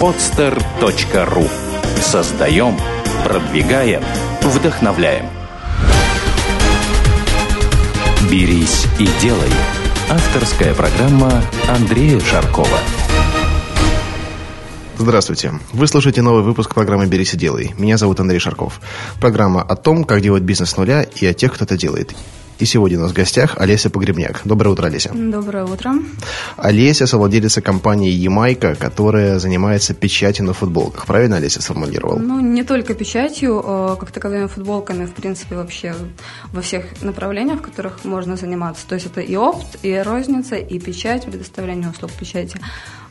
[0.00, 1.48] podster.ru
[2.00, 2.76] Создаем,
[3.24, 4.02] продвигаем,
[4.42, 5.26] вдохновляем.
[8.30, 9.50] «Берись и делай»–
[10.10, 12.78] авторская программа Андрея Шаркова.
[14.96, 15.52] Здравствуйте.
[15.72, 17.74] Вы слушаете новый выпуск программы «Берись и делай».
[17.78, 18.80] Меня зовут Андрей Шарков.
[19.20, 22.14] Программа о том, как делать бизнес с нуля и о тех, кто это делает.
[22.58, 24.40] И сегодня у нас в гостях Олеся Погребняк.
[24.44, 25.10] Доброе утро, Олеся.
[25.12, 25.94] Доброе утро.
[26.56, 31.06] Олеся– совладелица компании «Ямайка», которая занимается печатью на футболках.
[31.06, 32.18] Правильно Олеся сформулировал?
[32.18, 35.94] Ну, не только печатью, а как таковыми футболками, в принципе, вообще
[36.52, 38.86] во всех направлениях, в которых можно заниматься.
[38.86, 42.60] То есть это и опт, и розница, и печать, предоставление услуг печати.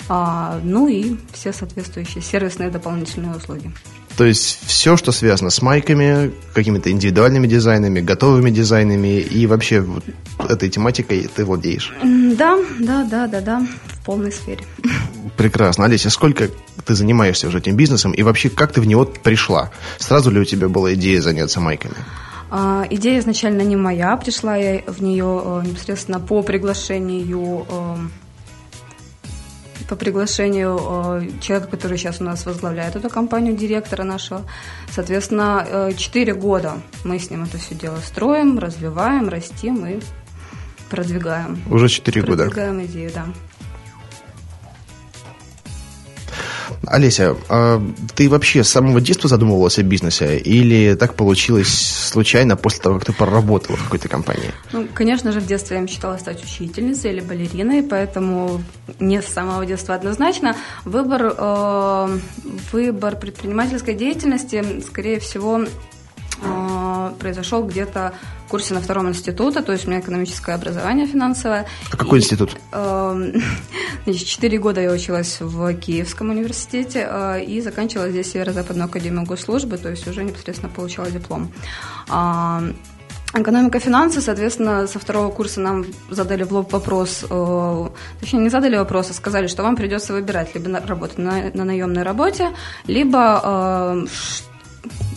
[0.09, 3.71] А, ну и все соответствующие сервисные дополнительные услуги.
[4.17, 10.03] То есть все, что связано с майками, какими-то индивидуальными дизайнами, готовыми дизайнами и вообще вот
[10.49, 11.93] этой тематикой ты владеешь?
[12.03, 14.63] Да, да, да, да, да, в полной сфере.
[15.35, 15.85] Прекрасно.
[15.85, 16.49] Олеся, сколько
[16.85, 19.71] ты занимаешься уже этим бизнесом и вообще как ты в него пришла?
[19.97, 21.95] Сразу ли у тебя была идея заняться майками?
[22.51, 27.95] А, идея изначально не моя, пришла я в нее э, непосредственно по приглашению э,
[29.87, 34.43] по приглашению э, человека, который сейчас у нас возглавляет эту компанию, директора нашего.
[34.89, 39.99] Соответственно, э, 4 года мы с ним это все дело строим, развиваем, растим и
[40.89, 41.61] продвигаем.
[41.69, 42.43] Уже 4 года.
[42.45, 43.25] Продвигаем идею, да.
[46.85, 47.81] Олеся, а
[48.15, 53.05] ты вообще с самого детства задумывалась о бизнесе или так получилось случайно после того, как
[53.05, 54.51] ты поработала в какой-то компании?
[54.71, 58.61] Ну, конечно же, в детстве я мечтала стать учительницей или балериной, поэтому
[58.99, 60.55] не с самого детства однозначно.
[60.85, 62.17] Выбор, э,
[62.71, 65.61] выбор предпринимательской деятельности, скорее всего,
[66.41, 68.13] э, произошел где-то
[68.53, 71.65] курсе на втором институте, то есть у меня экономическое образование финансовое.
[71.91, 72.55] А какой и, институт?
[72.71, 73.31] Э,
[74.05, 79.77] значит, четыре года я училась в Киевском университете э, и заканчивала здесь Северо-Западную академию госслужбы,
[79.77, 81.51] то есть уже непосредственно получала диплом.
[82.11, 82.73] Э,
[83.35, 87.89] Экономика, финансы, соответственно, со второго курса нам задали в лоб вопрос, э,
[88.19, 92.03] точнее, не задали вопрос, а сказали, что вам придется выбирать либо работать на, на наемной
[92.03, 92.51] работе,
[92.85, 94.05] либо э,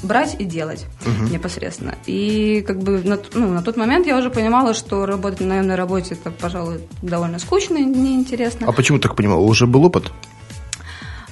[0.03, 1.33] брать и делать угу.
[1.33, 1.95] непосредственно.
[2.07, 5.75] И как бы на, ну, на тот момент я уже понимала, что работать на наемной
[5.75, 8.67] работе это, пожалуй, довольно скучно и неинтересно.
[8.69, 9.41] А почему так понимала?
[9.41, 10.13] Уже был опыт?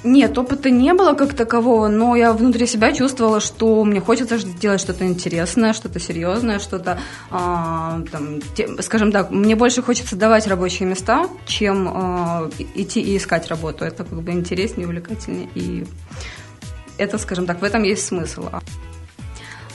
[0.05, 4.83] Нет, опыта не было как такового, но я внутри себя чувствовала, что мне хочется делать
[4.83, 6.99] что-то интересное, что-то серьезное, что-то,
[7.31, 13.17] а, там, те, скажем так, мне больше хочется давать рабочие места, чем а, идти и
[13.17, 13.87] искать работу.
[13.87, 15.87] Это как бы интереснее, увлекательнее и
[16.99, 18.49] это, скажем так, в этом есть смысл.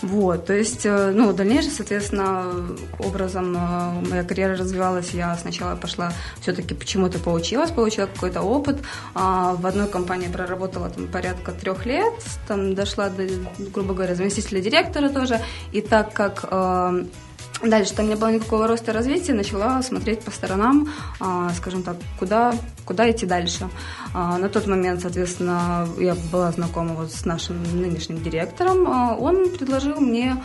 [0.02, 2.53] Вот, то есть, э, ну, дальнейшее, соответственно,
[3.00, 5.09] образом э, моя карьера развивалась.
[5.12, 8.78] Я сначала пошла все-таки почему-то поучилась, получила какой-то опыт.
[9.13, 12.13] А, в одной компании проработала там порядка трех лет,
[12.47, 13.28] там дошла до,
[13.74, 15.41] грубо говоря, заместителя директора тоже.
[15.74, 17.03] И так как э,
[17.62, 20.90] Дальше там не было никакого роста развития, начала смотреть по сторонам,
[21.20, 22.53] а, скажем так, куда,
[22.86, 23.70] куда идти дальше.
[24.14, 28.88] А, на тот момент, соответственно, я была знакома вот с нашим нынешним директором.
[28.88, 30.38] А, он предложил мне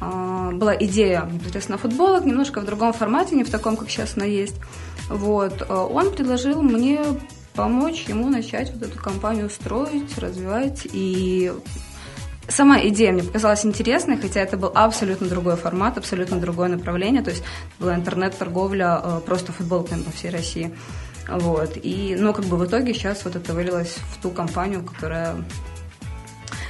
[0.00, 4.56] была идея непосредственно футболок, немножко в другом формате, не в таком, как сейчас она есть.
[5.08, 5.64] Вот.
[5.70, 7.04] Он предложил мне
[7.54, 10.88] помочь ему начать вот эту компанию строить, развивать.
[10.92, 11.52] И
[12.52, 17.22] сама идея мне показалась интересной, хотя это был абсолютно другой формат, абсолютно другое направление.
[17.22, 17.42] То есть
[17.78, 20.72] была интернет-торговля э, просто футболками по всей России.
[21.28, 21.76] Вот.
[21.82, 25.36] И, ну, как бы в итоге сейчас вот это вылилось в ту компанию, которая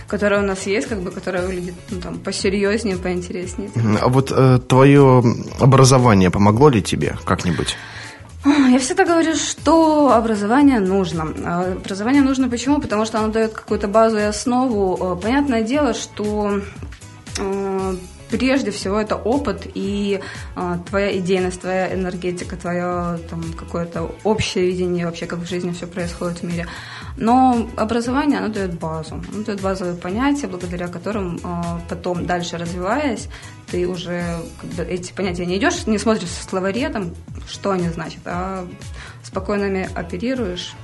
[0.06, 3.71] которая у нас есть, как бы, которая выглядит ну, там, посерьезнее, поинтереснее.
[3.98, 5.25] А вот э, твое
[5.59, 7.76] образование помогло ли тебе как-нибудь?
[8.44, 11.28] Я всегда говорю, что образование нужно.
[11.44, 12.80] А, образование нужно почему?
[12.80, 14.98] Потому что оно дает какую-то базу и основу.
[15.00, 16.60] А, понятное дело, что
[17.38, 17.97] а,
[18.32, 20.20] прежде всего это опыт и
[20.56, 25.86] э, твоя идейность, твоя энергетика, твое там какое-то общее видение вообще, как в жизни все
[25.86, 26.66] происходит в мире.
[27.18, 33.28] Но образование, оно дает базу, оно дает базовые понятия, благодаря которым э, потом, дальше развиваясь,
[33.71, 37.15] ты уже бы, эти понятия не идешь, не смотришь в словаре, там,
[37.47, 38.66] что они значат, а
[39.22, 40.74] спокойно ими оперируешь,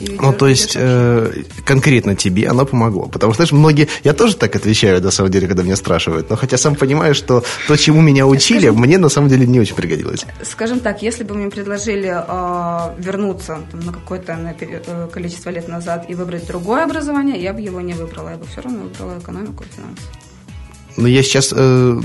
[0.00, 3.06] ну, то есть, э, конкретно тебе оно помогло.
[3.06, 3.88] Потому что, знаешь, многие...
[4.04, 6.30] Я тоже так отвечаю, на самом деле, когда меня спрашивают.
[6.30, 9.60] Но хотя сам понимаю, что то, чему меня учили, скажем, мне на самом деле не
[9.60, 10.24] очень пригодилось.
[10.42, 15.68] Скажем так, если бы мне предложили э, вернуться там, на какое-то на, э, количество лет
[15.68, 18.30] назад и выбрать другое образование, я бы его не выбрала.
[18.30, 20.02] Я бы все равно выбрала экономику и финансы.
[20.96, 22.00] Ну, я сейчас, э,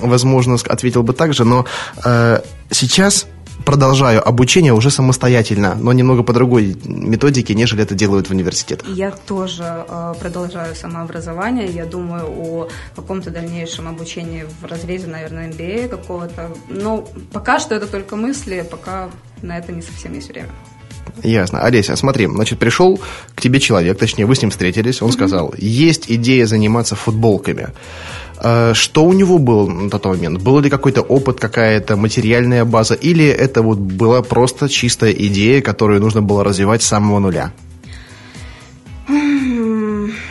[0.00, 1.66] возможно, ответил бы так же, но
[2.04, 2.40] э,
[2.70, 3.26] сейчас
[3.64, 8.84] продолжаю обучение уже самостоятельно, но немного по другой методике, нежели это делают в университет.
[8.86, 11.66] Я тоже э, продолжаю самообразование.
[11.66, 16.50] Я думаю о каком-то дальнейшем обучении в разрезе, наверное, MBA какого-то.
[16.68, 19.10] Но пока что это только мысли, пока
[19.42, 20.50] на это не совсем есть время.
[21.22, 21.60] Ясно.
[21.60, 23.00] Олеся, смотри, значит, пришел
[23.34, 27.68] к тебе человек, точнее, вы с ним встретились, он сказал, есть идея заниматься футболками.
[28.42, 30.42] Э, что у него было на тот момент?
[30.42, 36.00] Был ли какой-то опыт, какая-то материальная база, или это вот была просто чистая идея, которую
[36.00, 37.52] нужно было развивать с самого нуля?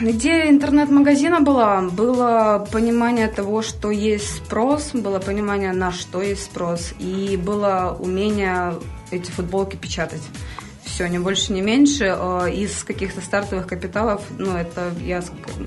[0.01, 6.93] Идея интернет-магазина была, было понимание того, что есть спрос, было понимание, на что есть спрос,
[6.99, 8.73] и было умение
[9.11, 10.21] эти футболки печатать
[10.93, 12.15] все, не больше, не меньше.
[12.17, 15.23] Э, из каких-то стартовых капиталов, ну, это я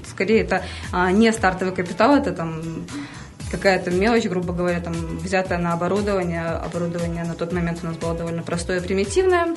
[0.07, 0.63] скорее это
[0.93, 2.63] а, не стартовый капитал, это там
[3.51, 6.45] какая-то мелочь, грубо говоря, там взятая на оборудование.
[6.45, 9.55] Оборудование на тот момент у нас было довольно простое и примитивное.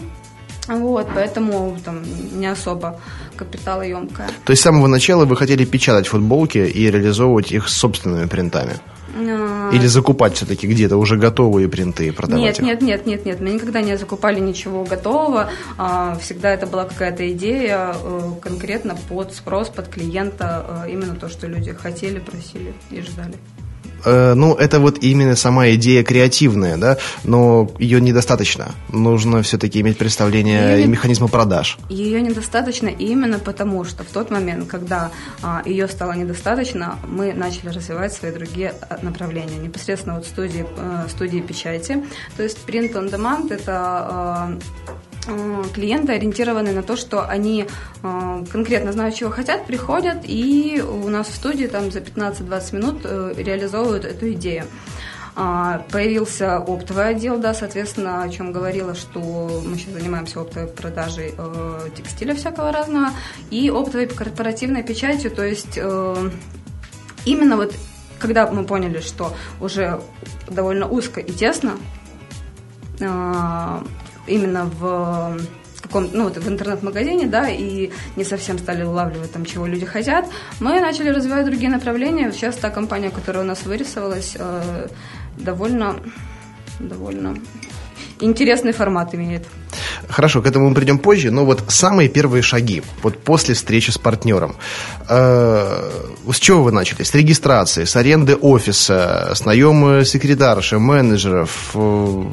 [0.67, 2.03] Вот, поэтому там
[2.37, 2.99] не особо
[3.35, 4.27] капиталоемкая.
[4.45, 8.73] То есть с самого начала вы хотели печатать футболки и реализовывать их собственными принтами?
[9.17, 9.71] А.
[9.73, 12.63] Или закупать все-таки где-то уже готовые принты и продавать нет, их?
[12.63, 13.41] Нет, нет, нет, нет.
[13.41, 15.49] Мы никогда не закупали ничего готового.
[15.77, 20.83] А, всегда это была какая-то идея э, конкретно под спрос, под клиента.
[20.85, 23.35] Э, именно то, что люди хотели, просили и ждали.
[24.05, 28.71] Э, ну, это вот именно сама идея креативная, да, но ее недостаточно.
[28.89, 31.77] Нужно все-таки иметь представление ее механизма продаж.
[31.89, 35.11] Ее недостаточно именно потому, что в тот момент, когда
[35.41, 39.57] а, ее стало недостаточно, мы начали развивать свои другие а, направления.
[39.57, 42.03] Непосредственно вот студии, а, студии печати,
[42.35, 44.57] то есть print on demand– это Э,
[45.74, 47.68] клиенты ориентированы на то, что они
[48.03, 53.01] э, конкретно знают, чего хотят, приходят и у нас в студии там за 15-20 минут
[53.03, 54.65] э, реализовывают эту идею.
[55.39, 59.19] А, появился оптовый отдел, да, соответственно, о чем говорила, что
[59.63, 63.09] мы сейчас занимаемся оптовой продажей э, текстиля всякого разного
[63.51, 66.29] и оптовой корпоративной печатью, то есть э,
[67.25, 67.75] именно вот
[68.18, 69.31] когда мы поняли, что
[69.62, 70.01] уже
[70.50, 71.77] довольно узко и тесно,
[73.00, 73.79] э,
[74.27, 75.38] именно в
[75.81, 80.25] каком ну, вот в интернет-магазине, да, и не совсем стали улавливать там, чего люди хотят,
[80.59, 82.31] мы начали развивать другие направления.
[82.31, 84.88] Сейчас та компания, которая у нас вырисовалась, э,
[85.38, 85.95] довольно,
[86.79, 87.38] довольно
[88.19, 89.45] интересный формат имеет.
[90.09, 93.98] Хорошо, к этому мы придем позже, но вот самые первые шаги, вот после встречи с
[93.98, 94.56] партнером.
[95.09, 95.89] Э,
[96.31, 97.04] с чего вы начали?
[97.04, 101.71] С регистрации, с аренды офиса, с наема секретарши, менеджеров?
[101.74, 102.24] Э,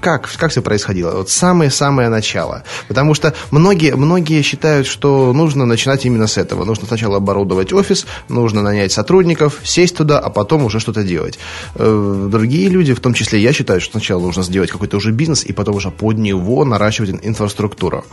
[0.00, 1.12] как, как все происходило?
[1.12, 2.64] Вот самое-самое начало.
[2.88, 6.64] Потому что многие, многие считают, что нужно начинать именно с этого.
[6.64, 11.38] Нужно сначала оборудовать офис, нужно нанять сотрудников, сесть туда, а потом уже что-то делать.
[11.76, 15.44] Э, другие люди, в том числе я считаю, что сначала нужно сделать какой-то уже бизнес,
[15.44, 18.04] и потом уже под него наращивать инфраструктуру.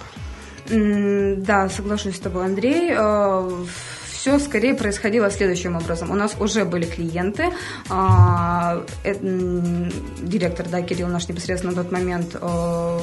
[0.69, 3.65] Да, соглашусь с тобой, Андрей э,
[4.11, 6.11] все скорее происходило следующим образом.
[6.11, 7.45] У нас уже были клиенты,
[7.89, 12.99] а, директор, да, Кирилл наш непосредственно на тот момент э,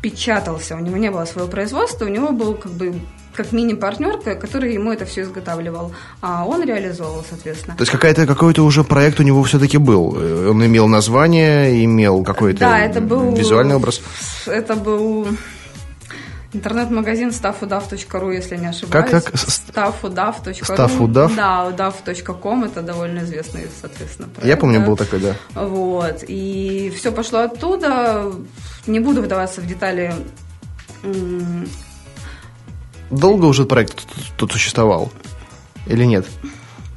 [0.00, 2.94] печатался, у него не было своего производства, у него был как бы
[3.34, 7.76] как мини-партнер, который ему это все изготавливал, а он реализовывал, соответственно.
[7.76, 10.08] То есть какая-то, какой-то уже проект у него все-таки был?
[10.50, 14.00] Он имел название, имел какой-то да, это был, визуальный образ?
[14.46, 15.26] Это был
[16.54, 19.10] Интернет-магазин staffudav.ru, если не ошибаюсь.
[19.10, 19.34] Как так?
[19.34, 20.62] staffudav.ru.
[20.62, 21.34] Staffudav?
[21.34, 24.48] Да, udav.com, это довольно известный, соответственно, проект.
[24.48, 25.34] Я помню, был такой, да.
[25.54, 28.32] Вот, и все пошло оттуда.
[28.86, 30.14] Не буду вдаваться в детали.
[33.10, 34.06] Долго уже проект
[34.36, 35.12] тут, существовал?
[35.86, 36.26] Или нет?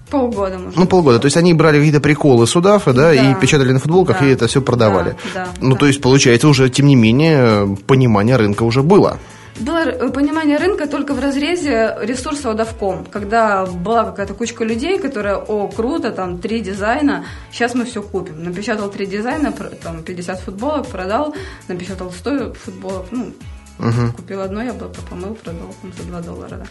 [0.09, 0.77] Полгода, может.
[0.77, 1.19] Ну, полгода.
[1.19, 4.25] То есть они брали какие-то приколы с Удафа, да, да, и печатали на футболках, да.
[4.25, 5.15] и это все продавали.
[5.33, 5.79] Да, да, ну, да.
[5.79, 9.19] то есть, получается, уже, тем не менее, понимание рынка уже было
[9.59, 15.35] было э, понимание рынка только в разрезе ресурса Удавком, когда была какая-то кучка людей, которая,
[15.37, 18.43] о, круто, там, три дизайна, сейчас мы все купим.
[18.43, 21.35] Напечатал три дизайна, там, 50 футболок, продал,
[21.67, 23.33] напечатал 100 футболок, ну,
[23.79, 24.13] угу.
[24.15, 26.65] купил одно яблоко, помыл, продал там, за 2 доллара, да.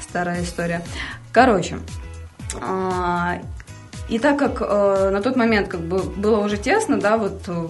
[0.00, 0.82] старая история.
[1.32, 1.78] Короче,
[2.60, 3.40] а,
[4.10, 7.68] и так как э, на тот момент как бы было уже тесно, да, вот э,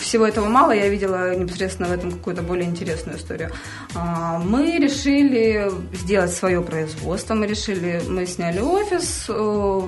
[0.00, 3.52] всего этого мало, я видела непосредственно в этом какую-то более интересную историю.
[3.94, 9.80] Э, мы решили сделать свое производство, мы решили, мы сняли офис, э,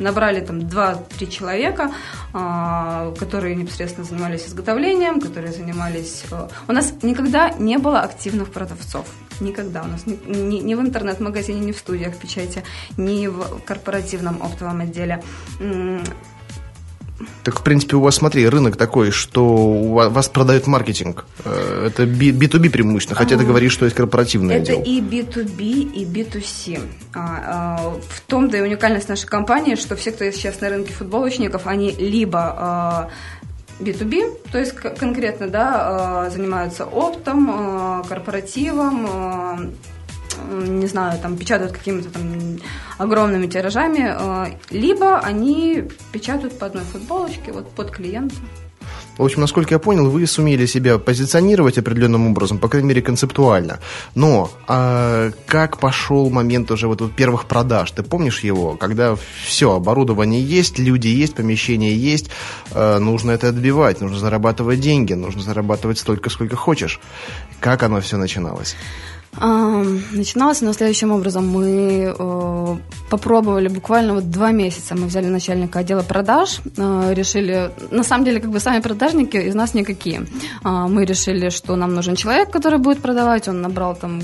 [0.00, 1.92] набрали там 2-3 человека,
[2.32, 6.24] э, которые непосредственно занимались изготовлением, которые занимались...
[6.30, 9.06] Э, у нас никогда не было активных продавцов.
[9.40, 12.62] Никогда у нас ни, ни, ни в интернет-магазине, ни в студиях печати,
[12.96, 15.22] ни в корпоративном оптовом отделе.
[17.44, 21.24] Так, в принципе, у вас, смотри, рынок такой, что у вас продают маркетинг.
[21.44, 24.82] Э, это B2B преимущественно, хотя ты говоришь, что есть корпоративный Это отдел.
[24.82, 26.80] и B2B, и B2C.
[27.14, 30.92] А, а, в том-то и уникальность нашей компании, что все, кто есть сейчас на рынке
[30.92, 33.10] футболочников, они либо а,
[33.80, 39.74] B2B, то есть конкретно да, занимаются оптом, корпоративом,
[40.50, 42.58] не знаю, там печатают какими-то там
[42.98, 48.36] огромными тиражами, э, либо они печатают по одной футболочке вот под клиента.
[49.18, 53.78] В общем, насколько я понял, вы сумели себя позиционировать определенным образом, по крайней мере, концептуально.
[54.14, 57.90] Но а как пошел момент уже вот первых продаж?
[57.92, 58.76] Ты помнишь его?
[58.76, 62.30] Когда все, оборудование есть, люди есть, помещение есть,
[62.72, 67.00] э, нужно это отбивать, нужно зарабатывать деньги, нужно зарабатывать столько, сколько хочешь.
[67.60, 68.76] Как оно все начиналось?
[69.38, 71.46] Начиналось оно следующим образом.
[71.48, 72.76] Мы э,
[73.10, 74.94] попробовали буквально вот два месяца.
[74.94, 77.70] Мы взяли начальника отдела продаж, э, решили...
[77.90, 80.26] На самом деле, как бы сами продажники из нас никакие.
[80.64, 83.46] Э, мы решили, что нам нужен человек, который будет продавать.
[83.48, 84.22] Он набрал там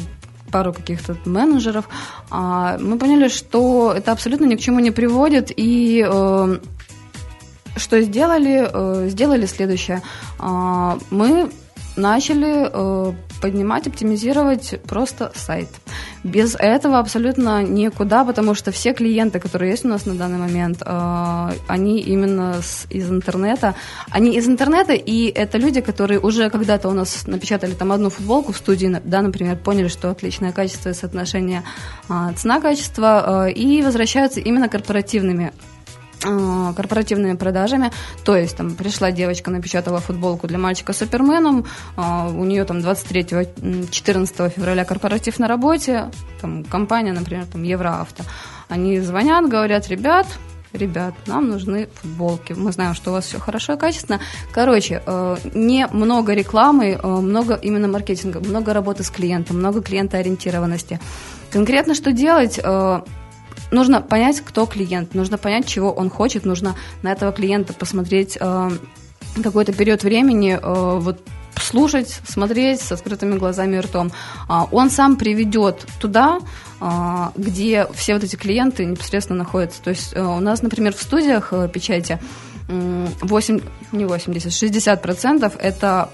[0.51, 1.89] пару каких-то менеджеров.
[2.31, 5.53] А мы поняли, что это абсолютно ни к чему не приводит.
[5.55, 6.59] И э,
[7.77, 9.09] что сделали?
[9.11, 10.01] Сделали следующее.
[10.41, 11.51] Э, мы
[11.97, 15.69] начали поднимать, оптимизировать просто сайт.
[16.23, 20.81] Без этого абсолютно никуда, потому что все клиенты, которые есть у нас на данный момент,
[20.81, 22.55] э, они именно
[22.89, 23.75] из интернета.
[24.11, 28.53] Они из интернета, и это люди, которые уже когда-то у нас напечатали там одну футболку
[28.53, 31.65] в студии, да, например, поняли, что отличное качество и соотношение
[32.09, 35.53] э, цена-качество, э, и возвращаются именно корпоративными
[36.23, 37.91] корпоративными продажами.
[38.25, 44.51] То есть там пришла девочка, напечатала футболку для мальчика Суперменом, э, у нее там 23-14
[44.51, 46.11] февраля корпоратив на работе,
[46.41, 48.25] там компания, например, там Евроавто.
[48.69, 50.27] Они звонят, говорят, ребят,
[50.73, 52.53] ребят, нам нужны футболки.
[52.53, 54.21] Мы знаем, что у вас все хорошо и качественно.
[54.53, 61.01] Короче, э, не много рекламы, много именно маркетинга, много работы с клиентом, много клиентоориентированности.
[61.51, 62.59] Конкретно что делать?
[63.73, 68.71] Нужно понять, кто клиент, нужно понять, чего он хочет, нужно на этого клиента посмотреть э,
[69.43, 71.21] какой-то период времени, э, вот
[71.61, 74.11] слушать, смотреть с открытыми глазами и ртом.
[74.49, 76.41] А, он сам приведет туда,
[76.81, 79.83] а, где все вот эти клиенты непосредственно находятся.
[79.83, 82.19] То есть э, у нас, например, в студиях э, печати
[82.69, 83.61] 8,
[83.93, 86.09] не 80, 60 процентов это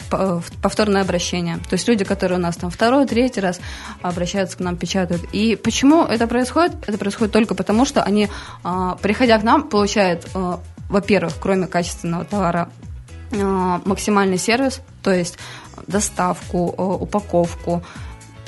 [0.63, 1.59] повторное обращение.
[1.69, 3.61] То есть люди, которые у нас там второй, третий раз
[4.03, 5.23] обращаются к нам, печатают.
[5.33, 6.73] И почему это происходит?
[6.87, 8.29] Это происходит только потому, что они,
[8.63, 12.71] а, приходя к нам, получают, а, во-первых, кроме качественного товара,
[13.33, 15.39] а, максимальный сервис, то есть
[15.87, 17.83] доставку, упаковку,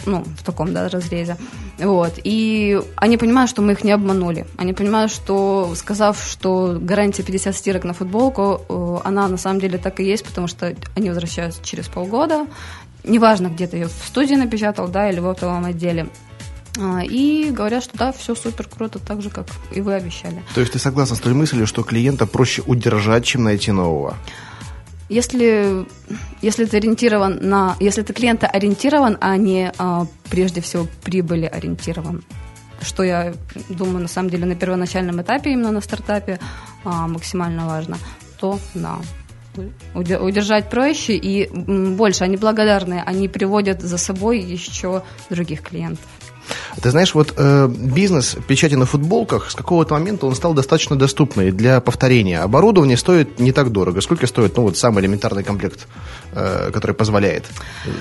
[0.06, 1.36] ну, в таком, да, разрезе.
[1.78, 2.18] Вот.
[2.24, 4.46] И они понимают, что мы их не обманули.
[4.56, 9.78] Они понимают, что, сказав, что гарантия 50 стирок на футболку, э, она на самом деле
[9.78, 12.46] так и есть, потому что они возвращаются через полгода.
[13.04, 16.08] Неважно, где ты ее в студии напечатал, да, или в оптовом отделе.
[16.78, 20.42] А, и говорят, что да, все супер круто, так же, как и вы обещали.
[20.54, 24.16] То есть ты согласна с той мыслью, что клиента проще удержать, чем найти нового?
[25.10, 25.86] Если,
[26.40, 32.22] если ты ориентирован на, если ты клиента ориентирован, а не а, прежде всего прибыли ориентирован,
[32.80, 33.34] что я
[33.68, 36.38] думаю на самом деле на первоначальном этапе именно на стартапе
[36.84, 37.98] а, максимально важно,
[38.38, 38.98] то да,
[39.94, 42.22] удержать проще и больше.
[42.22, 46.06] Они благодарные, они приводят за собой еще других клиентов.
[46.82, 51.50] Ты знаешь, вот э, бизнес печати на футболках с какого-то момента он стал достаточно доступный
[51.52, 52.40] для повторения.
[52.40, 54.00] Оборудование стоит не так дорого.
[54.00, 55.86] Сколько стоит, ну вот самый элементарный комплект,
[56.32, 57.44] э, который позволяет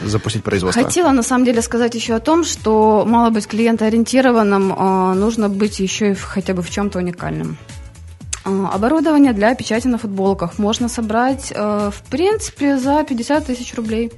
[0.05, 0.83] запустить производство?
[0.83, 5.79] Хотела на самом деле сказать еще о том, что мало быть клиентоориентированным, э, нужно быть
[5.79, 7.57] еще и в, хотя бы в чем-то уникальным.
[8.45, 14.11] Э, оборудование для печати на футболках можно собрать, э, в принципе, за 50 тысяч рублей.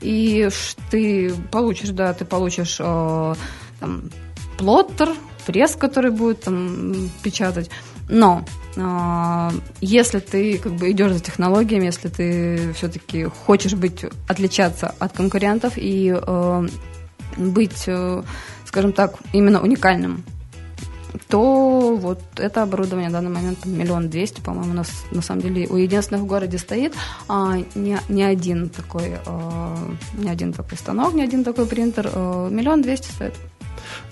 [0.00, 0.48] И
[0.90, 3.34] ты получишь, да, ты получишь э,
[3.80, 4.10] там,
[4.56, 5.10] плоттер,
[5.46, 7.70] пресс, который будет там печатать.
[8.08, 8.44] Но
[8.76, 15.12] э, если ты как бы идешь за технологиями, если ты все-таки хочешь быть отличаться от
[15.12, 16.68] конкурентов и э,
[17.36, 18.22] быть, э,
[18.66, 20.24] скажем так, именно уникальным,
[21.28, 25.66] то вот это оборудование на данный момент миллион двести, по-моему, у нас на самом деле
[25.68, 26.94] у единственных в городе стоит
[27.28, 29.76] а, не, не один такой, а,
[30.14, 33.34] не один такой станок, не один такой принтер, миллион двести стоит.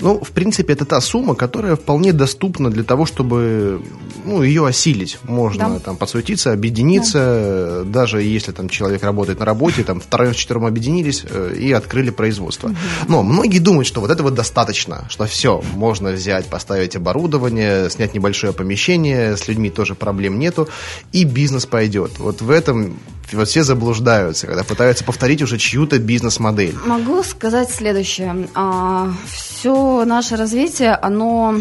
[0.00, 3.82] Ну, в принципе, это та сумма, которая вполне доступна для того, чтобы
[4.24, 5.18] ну, ее осилить.
[5.24, 5.78] Можно да.
[5.78, 8.00] там подсуетиться, объединиться, да.
[8.00, 12.10] даже если там человек работает на работе, там втроем с четвером объединились э, и открыли
[12.10, 12.68] производство.
[12.68, 12.76] Угу.
[13.08, 18.52] Но многие думают, что вот этого достаточно, что все, можно взять, поставить оборудование, снять небольшое
[18.52, 20.68] помещение, с людьми тоже проблем нету,
[21.12, 22.18] и бизнес пойдет.
[22.18, 22.96] Вот в этом
[23.32, 26.76] вот все заблуждаются, когда пытаются повторить уже чью-то бизнес-модель.
[26.84, 28.48] Могу сказать следующее.
[28.54, 29.65] А, все
[30.04, 31.54] наше развитие, оно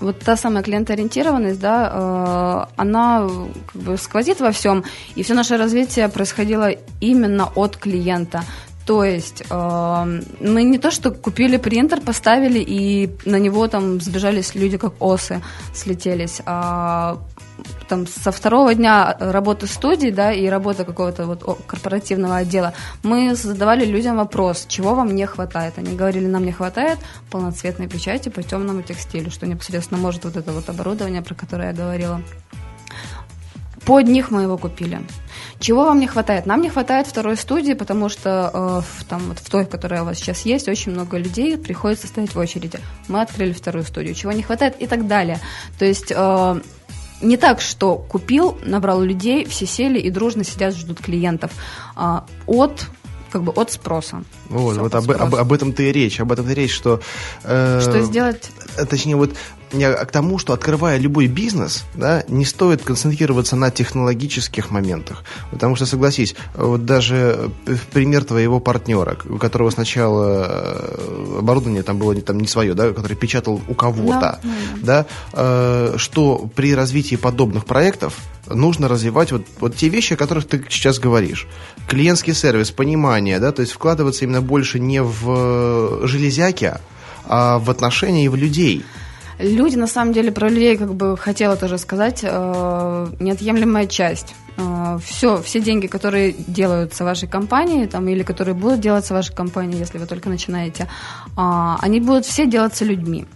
[0.00, 3.28] вот та самая клиентоориентированность, да, э, она
[3.72, 4.84] как бы сквозит во всем,
[5.14, 6.70] и все наше развитие происходило
[7.00, 8.44] именно от клиента.
[8.86, 14.54] То есть э, мы не то, что купили принтер, поставили, и на него там сбежались
[14.54, 17.18] люди, как осы, слетелись, а
[17.88, 23.84] там со второго дня работы студии, да, и работы какого-то вот корпоративного отдела, мы задавали
[23.84, 25.74] людям вопрос, чего вам не хватает.
[25.78, 26.98] Они говорили, нам не хватает
[27.30, 31.74] полноцветной печати по темному текстилю, что непосредственно может вот это вот оборудование, про которое я
[31.74, 32.20] говорила.
[33.86, 35.00] Под них мы его купили.
[35.58, 36.46] Чего вам не хватает?
[36.46, 40.04] Нам не хватает второй студии, потому что э, в, там, вот в той, которая у
[40.04, 42.78] вас сейчас есть, очень много людей, приходится стоять в очереди.
[43.08, 44.14] Мы открыли вторую студию.
[44.14, 45.40] Чего не хватает и так далее.
[45.78, 46.60] То есть э,
[47.22, 51.52] не так, что купил, набрал людей, все сели и дружно сидят, ждут клиентов.
[51.96, 52.86] А, от
[53.30, 54.22] как бы от спроса.
[54.48, 56.20] Вот, вот об, об, об этом-то и речь.
[56.20, 57.00] Об этом-то и речь, что...
[57.42, 58.48] Э, что сделать?
[58.88, 59.34] Точнее, вот
[59.74, 65.24] к тому, что открывая любой бизнес, да, не стоит концентрироваться на технологических моментах.
[65.50, 71.98] Потому что, согласись, вот даже э, пример твоего партнера, у которого сначала э, оборудование там
[71.98, 74.40] было там не свое, да, который печатал у кого-то, да,
[74.82, 78.14] да, э, что при развитии подобных проектов
[78.46, 81.46] нужно развивать вот, вот те вещи, о которых ты сейчас говоришь.
[81.88, 86.74] Клиентский сервис, понимание, да, то есть вкладываться именно больше не в железяки,
[87.26, 88.84] а в отношения и в людей.
[89.38, 94.34] Люди, на самом деле, про людей, как бы хотела тоже сказать, э, неотъемлемая часть.
[94.56, 99.78] Э, все, все деньги, которые делаются вашей компании, там, или которые будут делаться вашей компании,
[99.78, 100.86] если вы только начинаете, э,
[101.36, 103.26] они будут все делаться людьми.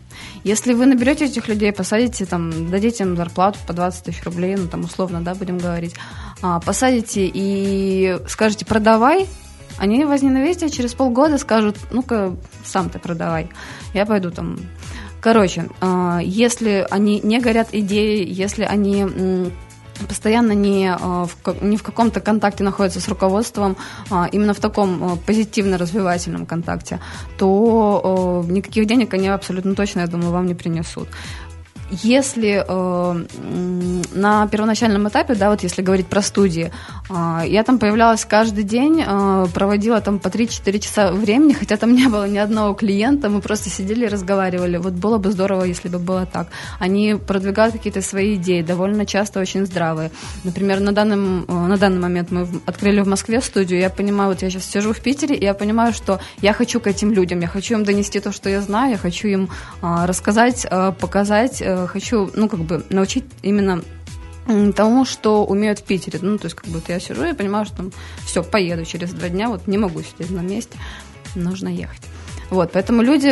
[0.45, 4.69] Если вы наберете этих людей, посадите, там, дадите им зарплату по 20 тысяч рублей, ну,
[4.69, 5.95] там, условно, да, будем говорить,
[6.65, 9.27] посадите и скажете, продавай,
[9.79, 13.49] они возненавидят, через полгода скажут, ну-ка, сам ты продавай.
[13.95, 14.59] Я пойду там
[15.21, 19.51] Короче, а, если они не горят идеей, если они
[20.07, 23.77] постоянно не а, в, не в каком-то контакте находятся с руководством,
[24.11, 27.01] а, именно в таком позитивно-развивательном контакте,
[27.37, 31.09] то никаких денег они абсолютно точно, я думаю, вам не принесут.
[31.91, 33.25] Если э,
[34.15, 36.71] на первоначальном этапе, да, вот если говорить про студии,
[37.09, 41.95] э, я там появлялась каждый день, э, проводила там по 3-4 часа времени, хотя там
[41.95, 44.77] не было ни одного клиента, мы просто сидели и разговаривали.
[44.77, 46.49] Вот было бы здорово, если бы было так.
[46.79, 50.11] Они продвигают какие-то свои идеи, довольно часто очень здравые.
[50.45, 54.43] Например, на, данном, э, на данный момент мы открыли в Москве студию, я понимаю, вот
[54.43, 57.49] я сейчас сижу в Питере, и я понимаю, что я хочу к этим людям, я
[57.49, 59.49] хочу им донести то, что я знаю, я хочу им
[59.81, 63.83] э, рассказать, э, показать, э, хочу, ну, как бы научить именно
[64.75, 66.19] тому, что умеют в Питере.
[66.23, 67.93] Ну, то есть, как бы вот я сижу и понимаю, что там,
[68.25, 70.79] все, поеду через два дня, вот не могу сидеть на месте,
[71.35, 72.03] нужно ехать.
[72.51, 73.31] Вот, поэтому люди,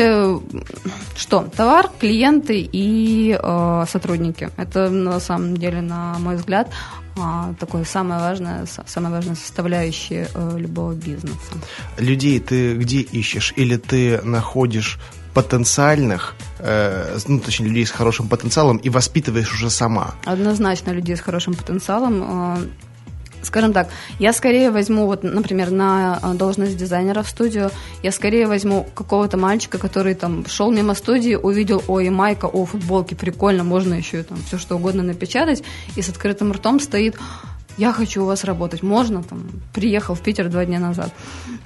[1.16, 4.50] что, товар, клиенты и э, сотрудники.
[4.59, 6.68] Это на самом деле, на мой взгляд,
[7.16, 11.54] э, такое самое важное, самая важная составляющая э, любого бизнеса.
[11.96, 13.54] Людей ты где ищешь?
[13.56, 14.98] Или ты находишь
[15.37, 20.14] потенциальных, э, ну, точнее, людей с хорошим потенциалом и воспитываешь уже сама?
[20.25, 22.22] Однозначно людей с хорошим потенциалом.
[22.22, 22.57] Э,
[23.42, 27.70] скажем так, я скорее возьму, вот, например, на э, должность дизайнера в студию,
[28.03, 33.12] я скорее возьму какого-то мальчика, который там шел мимо студии, увидел, ой, майка, о, футболки,
[33.12, 35.62] прикольно, можно еще там все что угодно напечатать,
[35.96, 37.16] и с открытым ртом стоит,
[37.76, 39.42] я хочу у вас работать, можно, там,
[39.74, 41.12] приехал в Питер два дня назад.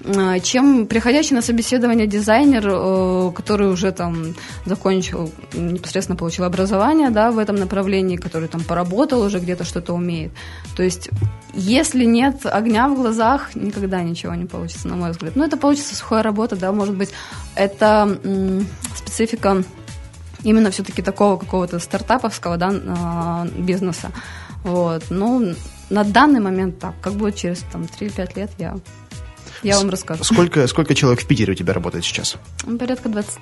[0.05, 4.35] А, чем приходящий на собеседование дизайнер, э, который уже там
[4.67, 10.33] закончил, непосредственно получил образование, да, в этом направлении, который там поработал уже где-то что-то умеет.
[10.77, 11.11] То есть,
[11.55, 15.37] если нет огня в глазах, никогда ничего не получится, на мой взгляд.
[15.37, 17.11] Ну, это получится сухая работа, да, может быть,
[17.55, 18.19] это
[18.95, 19.63] специфика
[20.43, 24.11] именно все-таки такого какого-то стартаповского да, а, бизнеса.
[24.65, 25.05] Вот.
[25.11, 25.55] Ну,
[25.91, 26.95] на данный момент так.
[27.01, 28.77] Как будет через там, 3-5 лет, я,
[29.63, 30.25] я вам расскажу.
[30.25, 32.37] Сколько, сколько человек в Питере у тебя работает сейчас?
[32.79, 33.39] Порядка 20.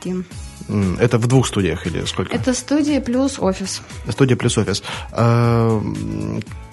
[0.99, 2.35] Это в двух студиях или сколько?
[2.35, 3.83] Это студия плюс офис.
[4.09, 4.83] Студия плюс офис.
[5.13, 5.81] А,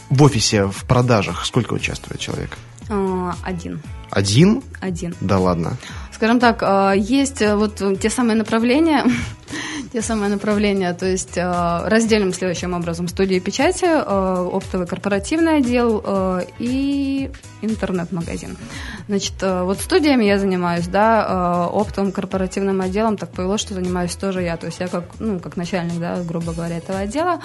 [0.09, 2.57] в офисе, в продажах сколько участвует человек?
[2.89, 3.81] А, один.
[4.09, 4.63] Один?
[4.79, 5.15] Один.
[5.21, 5.77] Да ладно.
[6.15, 9.03] Скажем так, э, есть э, вот те самые направления,
[9.91, 16.01] те самые направления, то есть э, разделим следующим образом студии печати, оптовый корпоративный отдел
[16.57, 17.29] и
[17.61, 18.55] интернет-магазин.
[19.09, 24.55] Значит, вот студиями я занимаюсь, да, оптовым корпоративным отделом, так повелось, что занимаюсь тоже я,
[24.55, 27.41] то есть я как, ну, как начальник, да, грубо говоря, этого отдела,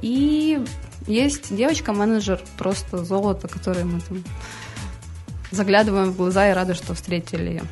[0.00, 0.64] и
[1.06, 4.24] есть девочка-менеджер, просто золото, которое мы там
[5.54, 7.62] заглядываем в глаза и рады, что встретили ее.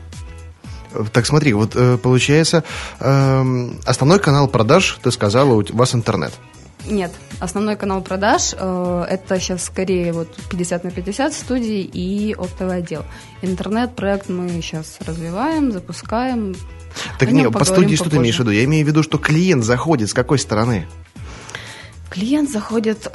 [1.12, 2.64] Так смотри, вот э, получается,
[3.00, 6.32] эм, основной канал продаж, ты сказала, у вас интернет.
[6.86, 12.78] Нет, основной канал продаж э, это сейчас скорее вот 50 на 50 студии и оптовый
[12.78, 13.04] отдел.
[13.40, 16.54] Интернет-проект мы сейчас развиваем, запускаем.
[17.18, 18.50] Так нет, по студии что ты имеешь в виду?
[18.50, 20.86] Я имею в виду, что клиент заходит с какой стороны?
[22.10, 23.06] Клиент заходит...
[23.06, 23.10] Э,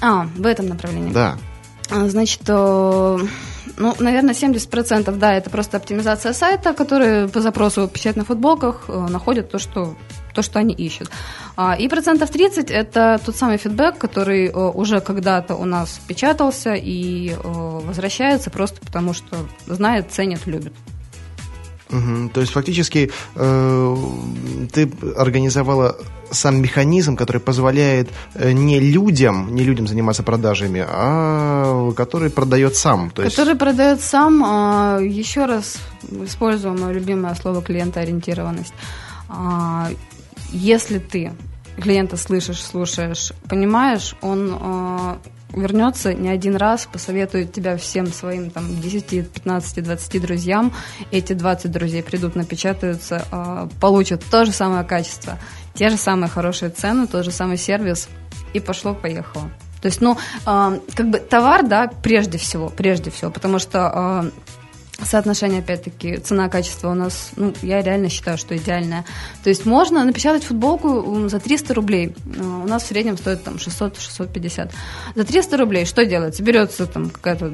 [0.00, 1.12] а, в этом направлении.
[1.12, 1.36] Да.
[1.94, 3.18] А, значит, э,
[3.76, 9.06] ну, наверное, 70% да, это просто оптимизация сайта, который по запросу печать на футболках э,
[9.08, 9.94] находит то, что
[10.34, 11.08] то, что они ищут.
[11.56, 16.74] А, и процентов 30 это тот самый фидбэк, который э, уже когда-то у нас печатался
[16.74, 19.36] и возвращается просто потому, что
[19.68, 20.72] знает, ценит, любит.
[21.90, 22.30] Угу.
[22.34, 23.96] То есть фактически э,
[24.72, 25.96] ты организовала
[26.34, 33.10] сам механизм, который позволяет э, не людям, не людям заниматься продажами, а который продает сам.
[33.10, 33.36] То есть...
[33.36, 34.42] Который продает сам.
[34.44, 35.76] А, еще раз
[36.24, 38.74] использую мое любимое слово клиентоориентированность.
[39.28, 39.88] А,
[40.52, 41.32] если ты
[41.80, 45.18] клиента слышишь, слушаешь, понимаешь, он а,
[45.56, 50.72] вернется не один раз, посоветует тебя всем своим там 10, 15, 20 друзьям.
[51.10, 55.38] Эти 20 друзей придут, напечатаются, э, получат то же самое качество,
[55.74, 58.08] те же самые хорошие цены, тот же самый сервис,
[58.52, 59.50] и пошло-поехало.
[59.80, 64.30] То есть, ну, э, как бы товар, да, прежде всего, прежде всего, потому что э,
[65.04, 69.04] соотношение, опять-таки, цена-качество у нас, ну, я реально считаю, что идеальное.
[69.42, 72.14] То есть можно напечатать футболку за 300 рублей.
[72.36, 74.72] Э, у нас в среднем стоит там 600-650.
[75.14, 76.42] За 300 рублей что делается?
[76.42, 77.52] Берется там какая-то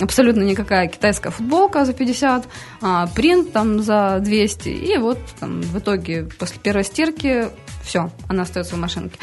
[0.00, 2.46] абсолютно никакая китайская футболка за 50,
[2.80, 7.48] а, принт там за 200, и вот там в итоге после первой стирки
[7.82, 9.18] все, она остается в машинке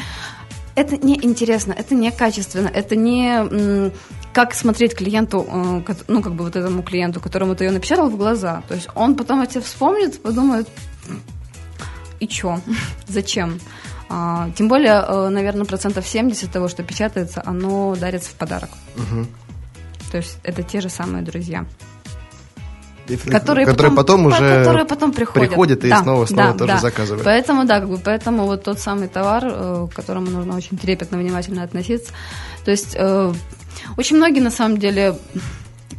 [0.78, 3.90] это не интересно, это не качественно, это не
[4.32, 5.44] как смотреть клиенту,
[5.88, 8.62] э, ну, как бы вот этому клиенту, которому ты ее напечатал в глаза.
[8.68, 10.68] То есть он потом о тебе вспомнит, подумает,
[12.20, 12.60] и чё,
[13.08, 13.58] зачем?
[14.08, 18.70] А, тем более, э, наверное, процентов 70 того, что печатается, оно дарится в подарок.
[18.96, 19.26] Угу.
[20.12, 21.66] То есть это те же самые друзья
[23.16, 26.72] которые, которые потом, потом уже которые потом приходят, приходят и да, снова снова да, тоже
[26.72, 26.78] да.
[26.78, 27.24] заказывают.
[27.24, 31.18] Поэтому да, как бы поэтому вот тот самый товар, э, к которому нужно очень трепетно,
[31.18, 32.12] внимательно относиться.
[32.64, 33.32] То есть э,
[33.96, 35.16] очень многие на самом деле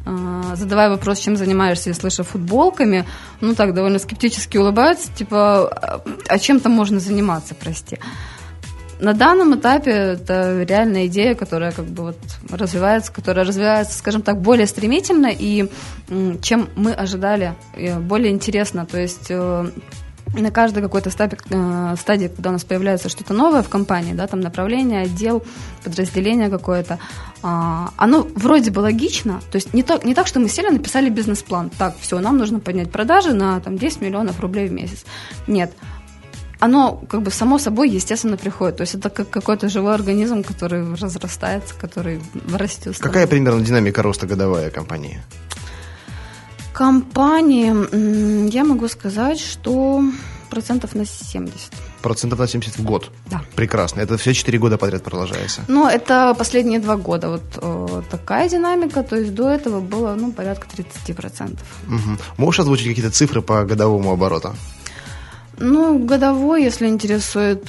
[0.06, 3.06] э, задавая вопрос, чем занимаешься, слыша футболками,
[3.42, 8.00] ну так довольно скептически улыбаются, типа, а, а чем там можно заниматься, прости
[9.00, 12.18] на данном этапе это реальная идея, которая как бы вот
[12.50, 15.70] развивается, которая развивается, скажем так, более стремительно и
[16.42, 17.56] чем мы ожидали,
[18.02, 18.86] более интересно.
[18.86, 19.70] То есть э,
[20.34, 24.28] на каждой какой-то стадии, э, стадии, когда у нас появляется что-то новое в компании, да,
[24.28, 25.44] там направление, отдел,
[25.84, 27.00] подразделение какое-то,
[27.42, 31.10] а, оно вроде бы логично, то есть не, то, не так, что мы сели, написали
[31.10, 35.06] бизнес-план, так, все, нам нужно поднять продажи на там, 10 миллионов рублей в месяц.
[35.48, 35.74] Нет,
[36.60, 38.78] оно как бы само собой естественно приходит.
[38.78, 42.22] То есть это как какой-то живой организм, который разрастается, который
[42.54, 42.98] растет.
[43.00, 45.22] Какая примерно динамика роста годовая компании?
[46.74, 50.04] Компании, я могу сказать, что
[50.50, 51.74] процентов на 70.
[52.02, 53.12] Процентов на 70 в год?
[53.30, 53.42] Да.
[53.56, 54.02] Прекрасно.
[54.02, 55.62] Это все 4 года подряд продолжается?
[55.68, 57.30] Ну, это последние два года.
[57.30, 59.04] Вот э, такая динамика.
[59.04, 61.60] То есть до этого было, ну, порядка 30%.
[61.88, 62.18] Угу.
[62.38, 64.56] Можешь озвучить какие-то цифры по годовому обороту?
[65.60, 67.66] Ну, годовой, если интересует,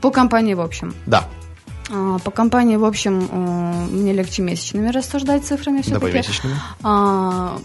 [0.00, 0.94] по компании в общем.
[1.06, 1.28] Да.
[1.90, 6.12] А, по компании, в общем, э, мне легче месячными рассуждать цифрами все-таки.
[6.12, 6.54] Да, месячными.
[6.82, 7.58] А,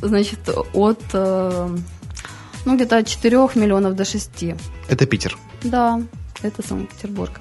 [0.00, 0.40] значит,
[0.72, 1.76] от, э,
[2.64, 4.54] ну, где-то от 4 миллионов до 6.
[4.88, 5.38] Это Питер?
[5.62, 6.00] Да
[6.42, 7.32] это Санкт-Петербург.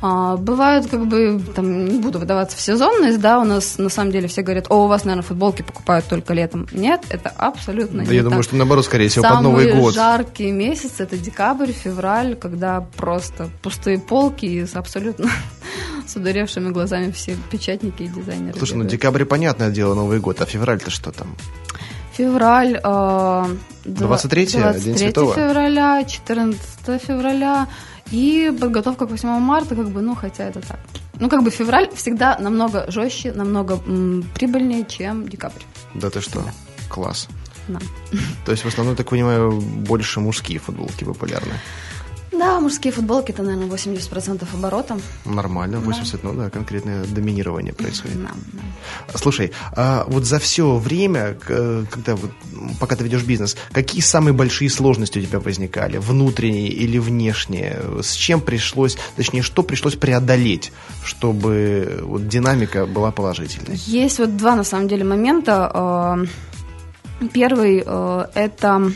[0.00, 4.12] А, бывают, как бы, там, не буду выдаваться в сезонность, да, у нас на самом
[4.12, 6.66] деле все говорят, о, у вас, наверное, футболки покупают только летом.
[6.72, 8.30] Нет, это абсолютно да не я так.
[8.30, 9.94] думаю, что наоборот, скорее всего, Самый под Новый год.
[9.94, 15.30] жаркий месяц– это декабрь, февраль, когда просто пустые полки и с абсолютно
[16.06, 18.56] с удуревшими глазами все печатники и дизайнеры.
[18.58, 21.34] Слушай, ну декабрь, понятное дело, Новый год, а февраль-то что там?
[22.16, 22.80] Февраль.
[22.82, 23.44] Э,
[23.84, 25.34] 23, 23 День Святого.
[25.34, 27.68] февраля, 14 февраля.
[28.10, 30.78] И подготовка к 8 марта, как бы, ну, хотя это так.
[31.18, 35.62] Ну, как бы февраль всегда намного жестче, намного м, прибыльнее, чем декабрь.
[35.94, 36.40] Да ты что?
[36.40, 36.52] Да.
[36.88, 37.28] Класс.
[37.68, 37.80] Да.
[38.44, 41.54] То есть, в основном, так понимаю, больше мужские футболки популярны.
[42.38, 44.98] Да, мужские футболки это, наверное, 80% оборота.
[45.24, 46.18] Нормально, 80, да.
[46.22, 48.22] ну да, конкретное доминирование происходит.
[48.22, 49.18] Да, да.
[49.18, 52.30] Слушай, а вот за все время, когда вот,
[52.80, 57.82] пока ты ведешь бизнес, какие самые большие сложности у тебя возникали, внутренние или внешние?
[58.02, 60.72] С чем пришлось, точнее, что пришлось преодолеть,
[61.04, 63.76] чтобы вот динамика была положительной?
[63.86, 66.26] Есть вот два, на самом деле, момента.
[67.20, 68.92] Э, первый э,– это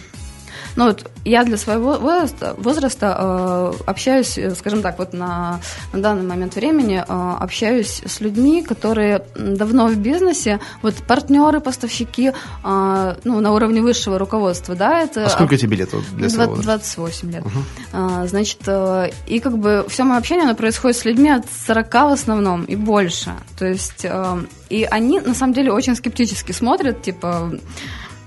[0.76, 5.61] ну вот я для своего возраста, возраста э, общаюсь, э, скажем так, вот на,
[5.92, 12.33] на данный момент времени э, общаюсь с людьми, которые давно в бизнесе, вот партнеры, поставщики,
[12.64, 15.26] э, ну, на уровне высшего руководства, да, это...
[15.26, 17.44] А сколько тебе лет для 20, 28 лет.
[17.44, 17.59] Угу.
[17.92, 21.92] Э, значит, э, и как бы все мое общение, оно происходит с людьми от 40
[21.92, 23.33] в основном и больше.
[23.59, 27.52] То есть, э, и они, на самом деле, очень скептически смотрят, типа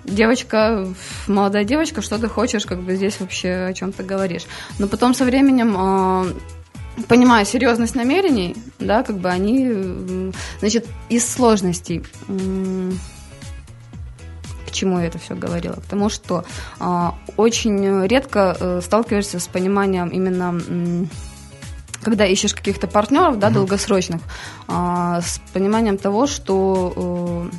[0.04, 0.88] девочка,
[1.28, 4.44] молодая девочка, что ты хочешь, как бы здесь вообще о чем ты говоришь.
[4.80, 6.34] Но потом со временем э,
[7.08, 12.04] понимая серьезность намерений, да, как бы они, значит, из сложностей
[14.68, 15.76] к чему я это все говорила?
[15.76, 16.46] К тому, что
[16.80, 21.06] э, очень редко э, сталкиваешься с пониманием именно э,
[22.02, 23.54] когда ищешь каких-то партнеров, да, mm-hmm.
[23.54, 24.22] долгосрочных,
[24.68, 27.56] э, с пониманием того, что э,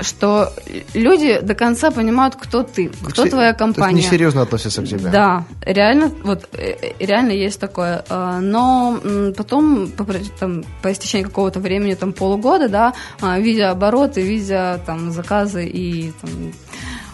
[0.00, 0.52] что
[0.94, 3.92] люди до конца понимают, кто ты, кто Все, твоя компания.
[3.92, 5.10] То есть несерьезно относятся к тебе.
[5.10, 8.04] Да, реально, вот э, э, реально есть такое.
[8.08, 8.98] А, но
[9.36, 10.04] потом, по,
[10.38, 16.12] там, по истечении какого-то времени, там полугода, да, а, видя обороты, видя там заказы и
[16.20, 16.30] там,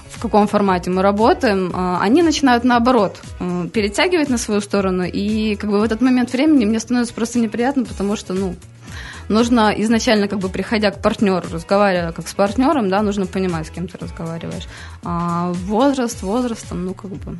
[0.09, 5.57] в каком формате мы работаем, а, они начинают наоборот э, перетягивать на свою сторону, и
[5.57, 8.55] как бы в этот момент времени мне становится просто неприятно, потому что, ну,
[9.29, 13.71] нужно изначально, как бы приходя к партнеру, разговаривая как с партнером, да, нужно понимать, с
[13.71, 14.67] кем ты разговариваешь.
[15.03, 17.39] А возраст, возрастом, ну, как бы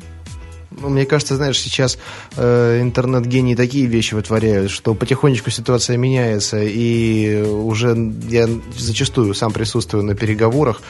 [0.81, 1.97] ну, мне кажется, знаешь, сейчас
[2.35, 7.95] э, интернет-гении такие вещи вытворяют, что потихонечку ситуация меняется, и уже
[8.27, 10.81] я зачастую сам присутствую на переговорах,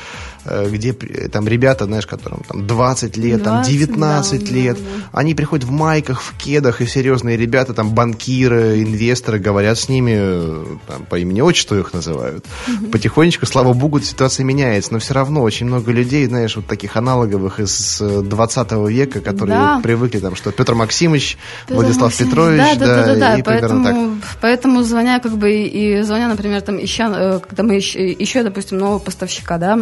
[0.45, 5.19] где там ребята, знаешь, которым там 20 лет, 20, там 19 да, лет, да, да.
[5.19, 10.13] они приходят в майках, в кедах, и серьезные ребята, там банкиры, инвесторы, говорят с ними,
[10.15, 12.45] э, там, по имени отчеству их называют.
[12.67, 12.87] Угу.
[12.87, 17.59] Потихонечку, слава богу, ситуация меняется, но все равно очень много людей, знаешь, вот таких аналоговых
[17.59, 22.59] из 20 э, века, которые да привыкли, там, что Петр Максимович, Петр Владислав Максимович, Петрович,
[22.59, 23.95] да, да, да, да, да, и поэтому, так.
[24.41, 28.77] Поэтому звоня, как бы, и звоня, например, там, ища, э, когда мы ищем, ищу, допустим,
[28.77, 29.75] нового поставщика, да,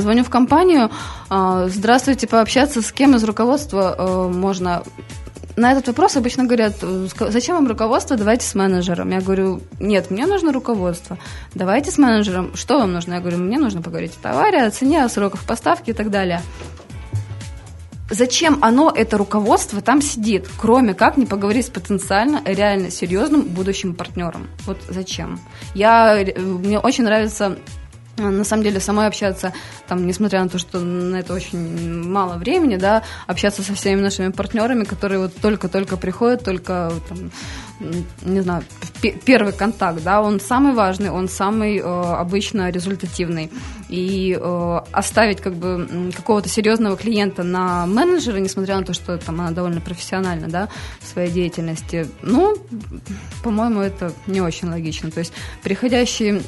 [0.00, 0.90] звоню в компанию,
[1.28, 4.82] а, здравствуйте, пообщаться с кем из руководства э, можно
[5.54, 9.10] на этот вопрос обычно говорят, э, зачем вам руководство, давайте с менеджером.
[9.10, 11.18] Я говорю, нет, мне нужно руководство,
[11.54, 12.56] давайте с менеджером.
[12.56, 13.14] Что вам нужно?
[13.14, 16.40] Я говорю, мне нужно поговорить о товаре, о цене, о сроках поставки и так далее
[18.12, 23.94] зачем оно, это руководство, там сидит, кроме как не поговорить с потенциально реально серьезным будущим
[23.94, 24.48] партнером.
[24.66, 25.40] Вот зачем?
[25.74, 27.56] Я, э, мне очень нравится
[28.16, 29.52] на самом деле самой общаться,
[29.88, 34.30] там, несмотря на то, что на это очень мало времени, да, общаться со всеми нашими
[34.30, 37.30] партнерами, которые вот только-только приходят, только там,
[38.22, 38.64] не знаю,
[39.24, 43.50] первый контакт, да, он самый важный, он самый э, обычно результативный.
[43.88, 49.40] И э, оставить как бы какого-то серьезного клиента на менеджера, несмотря на то, что там
[49.40, 50.68] она довольно профессиональна, да,
[51.00, 52.56] в своей деятельности, ну,
[53.42, 55.10] по-моему, это не очень логично.
[55.10, 56.42] То есть приходящие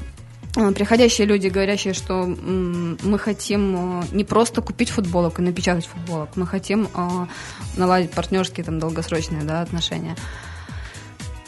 [0.55, 6.47] приходящие люди, говорящие, что мы хотим э, не просто купить футболок и напечатать футболок, мы
[6.47, 7.27] хотим э,
[7.77, 10.17] наладить партнерские там долгосрочные да, отношения.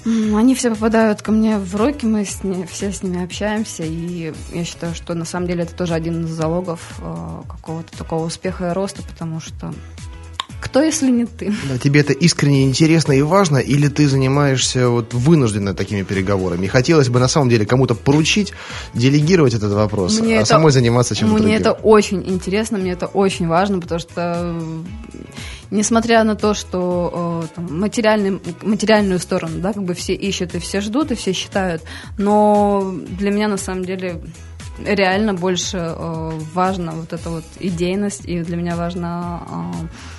[0.04, 4.32] Они все попадают ко мне в руки, мы с ней, все с ними общаемся, и
[4.52, 8.70] я считаю, что на самом деле это тоже один из залогов э, какого-то такого успеха
[8.70, 9.72] и роста, потому что
[10.66, 11.52] кто, если не ты?
[11.68, 16.66] Да, тебе это искренне интересно и важно, или ты занимаешься вот вынужденно такими переговорами?
[16.66, 18.52] И хотелось бы на самом деле кому-то поручить,
[18.92, 21.60] делегировать этот вопрос, мне а это, самой заниматься чем-то Мне другим.
[21.60, 24.60] это очень интересно, мне это очень важно, потому что
[25.70, 30.58] несмотря на то, что э, там, материальный, материальную сторону, да, как бы все ищут и
[30.58, 31.82] все ждут, и все считают,
[32.18, 34.20] но для меня на самом деле
[34.84, 40.15] реально больше э, важна вот эта вот идейность, и для меня важно э,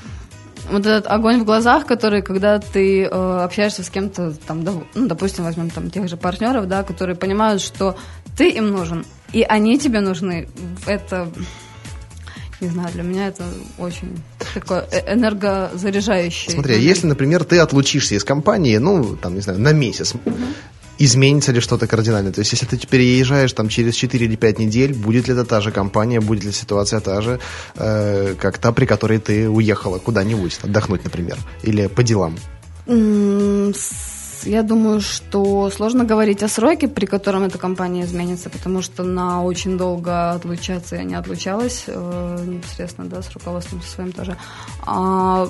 [0.70, 5.44] вот этот огонь в глазах, который, когда ты э, общаешься с кем-то, там, ну, допустим,
[5.44, 7.98] возьмем там тех же партнеров, да, которые понимают, что
[8.38, 10.48] ты им нужен, и они тебе нужны,
[10.86, 11.30] это
[12.60, 13.44] не знаю, для меня это
[13.78, 14.20] очень
[14.54, 16.52] такое э, энергозаряжающее.
[16.52, 20.36] Смотри, а если, например, ты отлучишься из компании, ну, там, не знаю, на месяц, угу.
[21.00, 22.32] Изменится ли что-то кардинально?
[22.32, 25.62] То есть, если ты переезжаешь там через 4 или 5 недель, будет ли это та
[25.62, 27.40] же компания, будет ли ситуация та же,
[27.76, 32.36] э, как та, при которой ты уехала куда-нибудь, отдохнуть, например, или по делам?
[34.44, 39.44] Я думаю, что сложно говорить о сроке, при котором эта компания изменится, потому что на
[39.44, 44.38] очень долго отлучаться я не отлучалась э, непосредственно, да, с руководством своим тоже.
[44.86, 45.50] А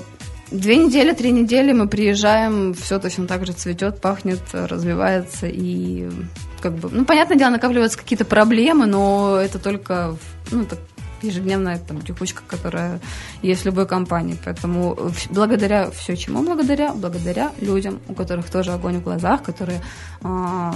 [0.52, 6.10] Две недели, три недели мы приезжаем, все точно так же цветет, пахнет, развивается и
[6.62, 10.16] как бы, ну, понятное дело, накапливаются какие-то проблемы, но это только,
[10.52, 10.80] ну, так
[11.22, 13.00] ежедневная там текучка, которая
[13.42, 14.38] есть в любой компании.
[14.44, 14.98] Поэтому
[15.30, 16.94] благодаря все чему благодаря?
[16.94, 19.82] Благодаря людям, у которых тоже огонь в глазах, которые
[20.22, 20.76] а,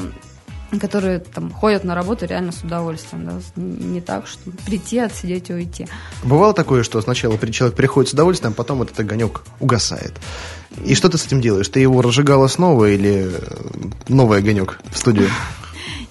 [0.79, 5.53] которые там ходят на работу реально с удовольствием, да, не так, что прийти, отсидеть и
[5.53, 5.87] уйти.
[6.23, 10.13] Бывало такое, что сначала человек приходит с удовольствием, а потом этот огонек угасает.
[10.85, 11.67] И что ты с этим делаешь?
[11.67, 13.31] Ты его разжигала снова или
[14.07, 15.29] новый огонек в студию?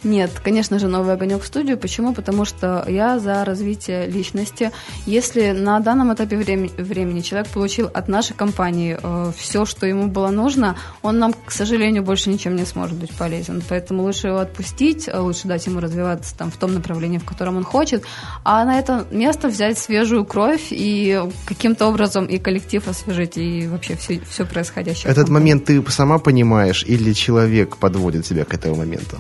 [0.03, 1.77] Нет, конечно же, новый огонек в студию.
[1.77, 2.15] Почему?
[2.15, 4.73] Потому что я за развитие личности.
[5.05, 10.09] Если на данном этапе времени, времени человек получил от нашей компании э, все, что ему
[10.09, 13.63] было нужно, он нам, к сожалению, больше ничем не сможет быть полезен.
[13.69, 17.59] Поэтому лучше его отпустить, э, лучше дать ему развиваться там, в том направлении, в котором
[17.59, 18.05] он хочет,
[18.43, 23.97] а на это место взять свежую кровь и каким-то образом и коллектив освежить, и вообще
[23.97, 25.11] все, все происходящее.
[25.11, 29.19] Этот момент ты сама понимаешь или человек подводит тебя к этому моменту?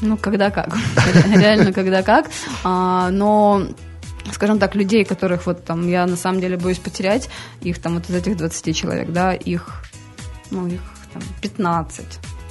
[0.00, 0.74] Ну, когда как.
[1.26, 2.30] Реально, когда как.
[2.64, 3.66] А, но
[4.32, 7.28] скажем так, людей, которых вот там я на самом деле боюсь потерять,
[7.60, 9.82] их там вот из этих 20 человек, да, их,
[10.50, 10.80] ну, их
[11.12, 12.06] там 15.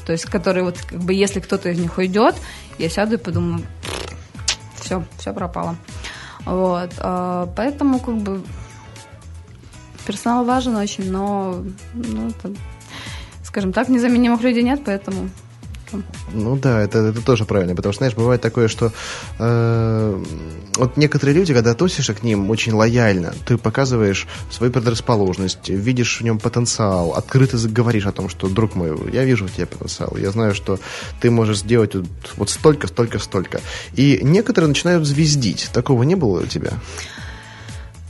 [0.06, 2.36] То есть, которые вот, как бы, если кто-то из них уйдет,
[2.78, 3.62] я сяду и подумаю,
[4.80, 5.76] все, все пропало.
[6.46, 8.42] Вот, а, поэтому, как бы,
[10.06, 12.56] персонал важен очень, но, ну, там,
[13.44, 15.30] скажем так, незаменимых людей нет, поэтому
[16.34, 18.92] ну да, это, это тоже правильно, потому что, знаешь, бывает такое, что
[19.40, 20.24] э,
[20.76, 26.24] вот некоторые люди, когда относишься к ним очень лояльно, ты показываешь свою предрасположенность, видишь в
[26.24, 30.32] нем потенциал, открыто говоришь о том, что, друг мой, я вижу в тебе потенциал, я
[30.32, 30.80] знаю, что
[31.22, 33.62] ты можешь сделать вот, вот столько, столько, столько.
[33.94, 35.70] И некоторые начинают звездить.
[35.74, 36.74] Такого не было у тебя?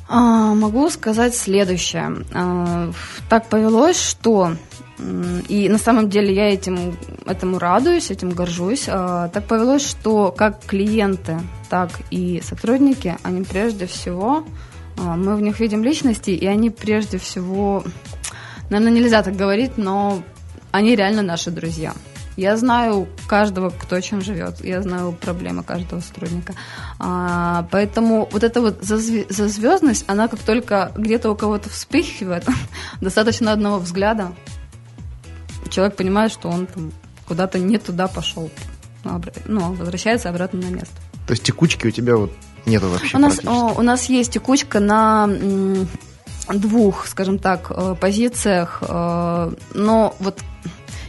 [0.09, 2.25] А, могу сказать следующее.
[2.33, 2.91] А,
[3.29, 4.53] так повелось, что
[4.99, 8.86] и на самом деле я этим, этому радуюсь, этим горжусь.
[8.88, 14.43] А, так повелось, что как клиенты, так и сотрудники, они прежде всего,
[14.97, 17.83] а, мы в них видим личности, и они прежде всего,
[18.69, 20.23] наверное, нельзя так говорить, но
[20.71, 21.93] они реально наши друзья.
[22.36, 24.63] Я знаю каждого, кто чем живет.
[24.63, 26.53] Я знаю проблемы каждого сотрудника.
[26.99, 32.45] А, поэтому вот эта вот зазвездность, она как только где-то у кого-то вспыхивает,
[33.01, 34.33] достаточно одного взгляда,
[35.67, 36.91] человек понимает, что он там
[37.27, 38.49] куда-то не туда пошел.
[39.03, 40.95] Ну, ну, возвращается обратно на место.
[41.27, 42.32] То есть текучки у тебя вот
[42.65, 45.30] нету вообще у нас, о, у нас есть текучка на
[46.49, 50.39] двух, скажем так, э, позициях, э, но вот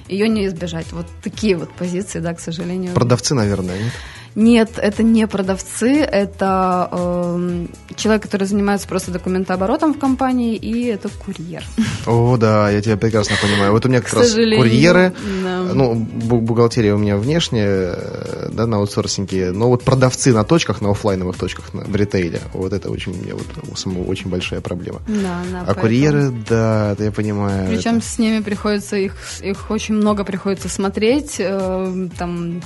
[0.09, 0.93] ее не избежать.
[0.93, 2.95] Вот такие вот позиции, да, к сожалению.
[2.95, 3.93] Продавцы, наверное, нет?
[4.35, 11.09] Нет, это не продавцы, это э, человек, который занимается просто документооборотом в компании, и это
[11.09, 11.65] курьер.
[12.07, 13.73] О, да, я тебя прекрасно понимаю.
[13.73, 15.13] Вот у меня как раз курьеры,
[15.43, 15.63] да.
[15.75, 20.91] ну, бухгалтерия у меня внешняя, э, да, на аутсорсинге, но вот продавцы на точках, на
[20.91, 25.01] офлайновых точках на, в ритейле, вот это очень у меня вот самого очень большая проблема.
[25.07, 25.61] Да, да.
[25.61, 25.81] А поэтому...
[25.81, 27.69] курьеры, да, это я понимаю.
[27.69, 28.07] Причем это...
[28.07, 32.61] с ними приходится, их, их очень много приходится смотреть, э, там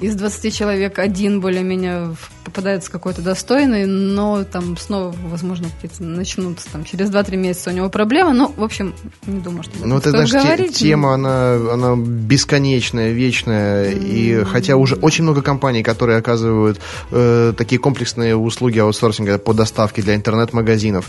[0.00, 6.84] из 20 человек один более-менее попадается какой-то достойный, но там снова, возможно, какие-то начнутся там
[6.84, 8.32] через 2-3 месяца у него проблемы.
[8.32, 8.94] Ну, в общем,
[9.26, 10.76] не думаю, что Ну, это даже говорить.
[10.76, 13.90] тема, она, она бесконечная, вечная.
[13.90, 14.08] Mm-hmm.
[14.08, 16.80] И хотя уже очень много компаний, которые оказывают
[17.10, 21.08] э, такие комплексные услуги аутсорсинга по доставке для интернет-магазинов,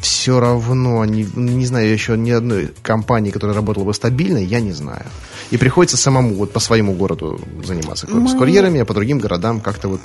[0.00, 4.72] все равно, не, не знаю еще ни одной компании, которая работала бы стабильно, я не
[4.72, 5.06] знаю.
[5.50, 8.06] И приходится самому вот по своему городу заниматься.
[8.24, 8.30] Мы...
[8.30, 10.00] С курьерами, а по другим городам как-то вот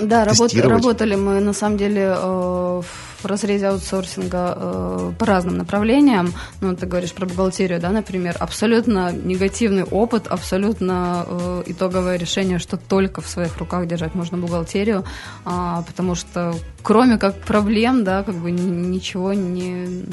[0.00, 2.82] Да, работ, работали мы на самом деле э,
[3.24, 6.32] в разрезе аутсорсинга э, по разным направлениям.
[6.60, 8.36] Ну, ты говоришь про бухгалтерию, да, например.
[8.38, 15.04] Абсолютно негативный опыт, абсолютно э, итоговое решение, что только в своих руках держать можно бухгалтерию,
[15.46, 20.04] э, потому что кроме как проблем, да, как бы ничего не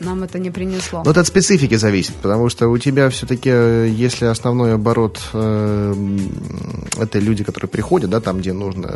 [0.00, 1.02] нам это не принесло.
[1.04, 5.94] Но это от специфики зависит, потому что у тебя все-таки, если основной оборот э,
[6.98, 8.88] это люди, которые приходят, да, там, где нужно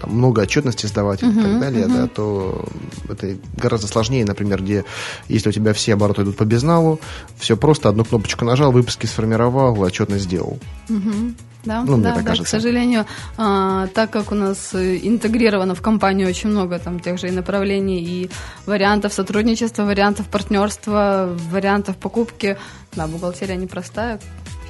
[0.00, 1.96] там, много отчетности сдавать uh-huh, и так далее, uh-huh.
[1.96, 2.68] да, то
[3.08, 4.84] это гораздо сложнее, например, где
[5.28, 7.00] если у тебя все обороты идут по безналу,
[7.38, 10.58] все просто одну кнопочку нажал, выпуски сформировал, отчетность сделал.
[10.88, 11.34] Uh-huh.
[11.64, 13.06] Да, ну, да, да, к сожалению,
[13.36, 18.00] а, так как у нас интегрировано в компанию очень много там тех же и направлений,
[18.00, 18.30] и
[18.66, 22.56] вариантов сотрудничества, вариантов партнерства, вариантов покупки,
[22.96, 24.18] да, бухгалтерия непростая,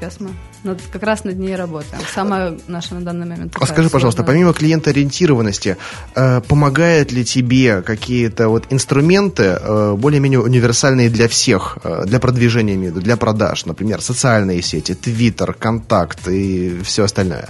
[0.02, 0.30] сейчас мы
[0.64, 2.02] над, как раз над ней работаем.
[2.12, 3.56] Самая наша на данный момент.
[3.60, 5.76] А скажи, пожалуйста, помимо клиентоориентированности,
[6.16, 12.76] э, помогают ли тебе какие-то вот инструменты э, более-менее универсальные для всех, э, для продвижения
[12.76, 17.48] МИДа, для продаж, например, социальные сети, Твиттер, Контакт и все остальное?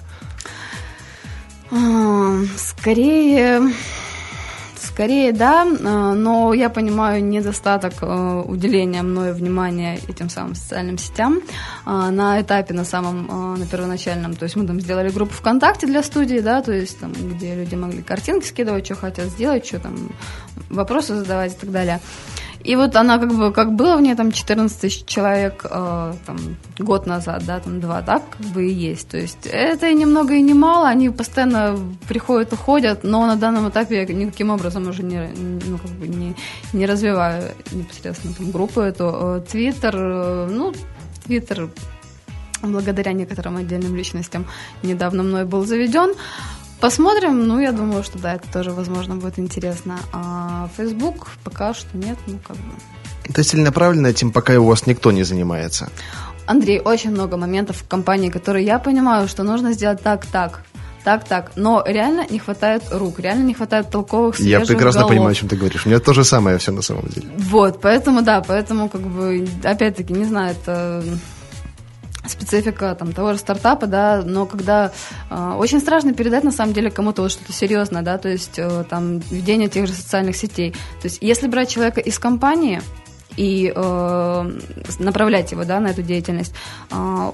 [1.70, 3.72] А, скорее
[4.92, 11.40] Скорее, да, э, но я понимаю недостаток э, уделения мною внимания этим самым социальным сетям
[11.86, 14.34] э, на этапе, на самом, на первоначальном.
[14.36, 17.74] То есть мы там сделали группу ВКонтакте для студии, да, то есть там, где люди
[17.74, 20.10] могли картинки скидывать, что хотят сделать, что там,
[20.68, 22.00] вопросы задавать и так далее.
[22.64, 26.38] И вот она как бы, как было в ней там 14 тысяч человек э, там,
[26.78, 29.08] год назад, да, там два, так как бы и есть.
[29.08, 33.68] То есть это и немного, и не мало, они постоянно приходят, уходят, но на данном
[33.68, 35.28] этапе я никаким образом уже не,
[35.66, 36.34] ну, как бы не,
[36.72, 39.44] не развиваю непосредственно там группу эту.
[39.50, 40.72] Твиттер, э, ну,
[41.24, 41.68] Твиттер
[42.62, 44.46] благодаря некоторым отдельным личностям
[44.82, 46.14] недавно мной был заведен.
[46.82, 50.00] Посмотрим, ну, я думаю, что да, это тоже, возможно, будет интересно.
[50.12, 53.32] А Facebook пока что нет, ну, как бы...
[53.32, 55.88] То есть целенаправленно этим пока у вас никто не занимается?
[56.44, 60.64] Андрей, очень много моментов в компании, которые я понимаю, что нужно сделать так, так,
[61.04, 61.52] так, так.
[61.54, 65.10] Но реально не хватает рук, реально не хватает толковых Я прекрасно голов.
[65.10, 65.86] понимаю, о чем ты говоришь.
[65.86, 67.28] У меня то же самое все на самом деле.
[67.38, 71.04] Вот, поэтому, да, поэтому, как бы, опять-таки, не знаю, это
[72.26, 74.92] специфика там, того же стартапа, да, но когда
[75.30, 78.84] э, очень страшно передать на самом деле кому-то вот что-то серьезное, да, то есть э,
[78.88, 80.72] там ведение тех же социальных сетей.
[81.00, 82.80] То есть если брать человека из компании
[83.36, 84.58] и э,
[84.98, 86.54] направлять его, да, на эту деятельность,
[86.90, 87.32] э,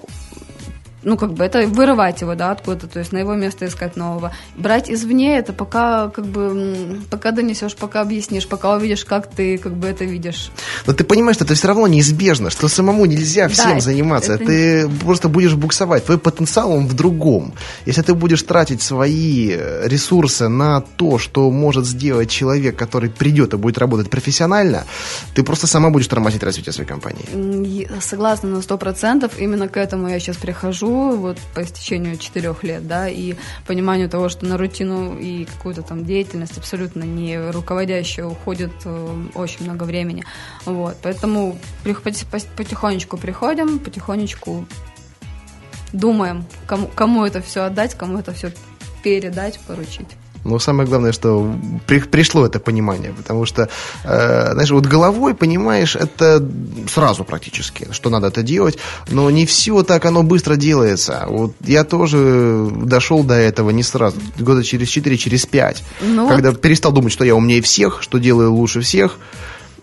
[1.03, 4.33] ну, как бы это вырывать его, да, откуда-то, то есть на его место искать нового.
[4.57, 9.75] Брать извне это пока, как бы, пока донесешь, пока объяснишь, пока увидишь, как ты, как
[9.75, 10.51] бы, это видишь.
[10.87, 14.35] Но ты понимаешь, что это все равно неизбежно, что самому нельзя всем да, заниматься.
[14.35, 14.45] Это...
[14.45, 16.05] Ты просто будешь буксовать.
[16.05, 17.53] Твой потенциал, он в другом.
[17.87, 23.57] Если ты будешь тратить свои ресурсы на то, что может сделать человек, который придет и
[23.57, 24.85] будет работать профессионально,
[25.35, 27.89] ты просто сама будешь тормозить развитие своей компании.
[28.01, 29.33] Согласна на сто процентов.
[29.39, 33.35] Именно к этому я сейчас прихожу вот по истечению четырех лет, да, и
[33.67, 39.65] пониманию того, что на рутину и какую-то там деятельность абсолютно не руководящую уходит э, очень
[39.65, 40.25] много времени,
[40.65, 44.67] вот, поэтому потихонечку приходим, потихонечку
[45.93, 48.53] думаем, кому, кому это все отдать, кому это все
[49.03, 50.09] передать, поручить.
[50.45, 51.55] Но самое главное, что
[51.87, 53.69] при, пришло это понимание, потому что,
[54.05, 56.47] э, знаешь, вот головой понимаешь это
[56.89, 58.79] сразу практически, что надо это делать,
[59.09, 61.25] но не все так оно быстро делается.
[61.29, 66.51] Вот я тоже дошел до этого не сразу, года через 4, через 5, ну когда
[66.51, 66.61] вот...
[66.61, 69.19] перестал думать, что я умнее всех, что делаю лучше всех,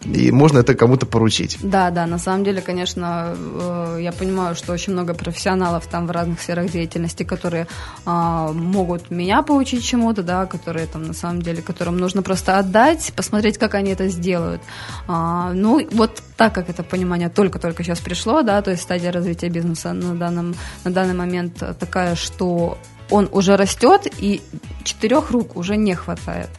[0.05, 1.57] и можно это кому-то поручить.
[1.61, 6.11] Да, да, на самом деле, конечно, э, я понимаю, что очень много профессионалов там в
[6.11, 7.67] разных сферах деятельности, которые
[8.05, 13.13] а, могут меня поучить чему-то, да, которые там на самом деле, которым нужно просто отдать,
[13.15, 14.61] посмотреть, как они это сделают.
[15.07, 19.49] А, ну, вот так как это понимание только-только сейчас пришло, да, то есть стадия развития
[19.49, 22.77] бизнеса на, данном, на данный момент такая, что
[23.09, 24.41] он уже растет, и
[24.83, 26.49] четырех рук уже не хватает.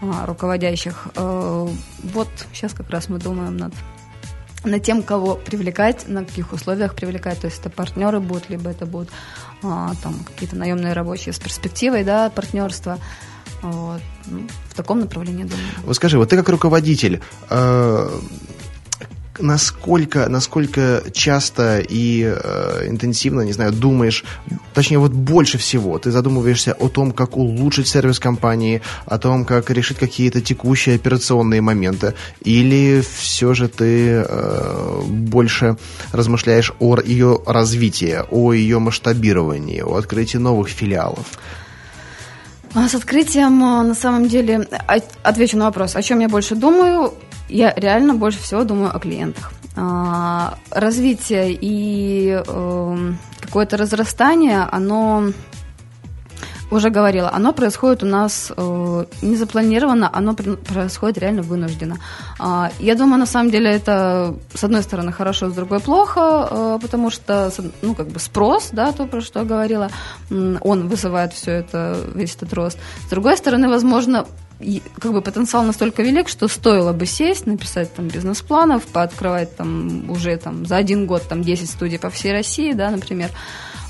[0.00, 1.08] А, руководящих.
[1.16, 1.68] Э,
[2.04, 3.74] вот сейчас как раз мы думаем над
[4.64, 8.86] над тем, кого привлекать, на каких условиях привлекать, то есть это партнеры будут, либо это
[8.86, 9.08] будут
[9.62, 12.98] а, там какие-то наемные рабочие с перспективой, да, партнерства.
[13.62, 14.00] Вот.
[14.26, 15.66] Ну, в таком направлении думаю.
[15.84, 18.20] Вот скажи, вот ты как руководитель, э,
[19.38, 24.24] насколько, насколько часто и э, интенсивно, не знаю, думаешь,
[24.74, 29.70] точнее, вот больше всего ты задумываешься о том, как улучшить сервис компании, о том, как
[29.70, 35.76] решить какие-то текущие операционные моменты, или все же ты э, больше
[36.12, 41.26] размышляешь о ее развитии, о ее масштабировании, о открытии новых филиалов?
[42.74, 44.68] А с открытием, э, на самом деле,
[45.22, 47.14] отвечу на вопрос, о чем я больше думаю
[47.48, 49.52] я реально больше всего думаю о клиентах.
[49.76, 55.32] А, развитие и э, какое-то разрастание, оно
[56.70, 61.96] уже говорила, оно происходит у нас э, э, не запланировано, оно происходит реально вынужденно.
[62.38, 66.78] А, я думаю, на самом деле это, с одной стороны, хорошо, с другой плохо, э,
[66.82, 67.50] потому что,
[67.82, 69.90] ну, как бы спрос, да, то, про что я говорила,
[70.30, 72.78] он вызывает все это, весь этот рост.
[73.06, 74.26] С другой стороны, возможно,
[74.98, 80.36] как бы потенциал настолько велик, что стоило бы сесть, написать там бизнес-планов, пооткрывать там уже
[80.36, 83.30] там за один год там 10 студий по всей России, да, например,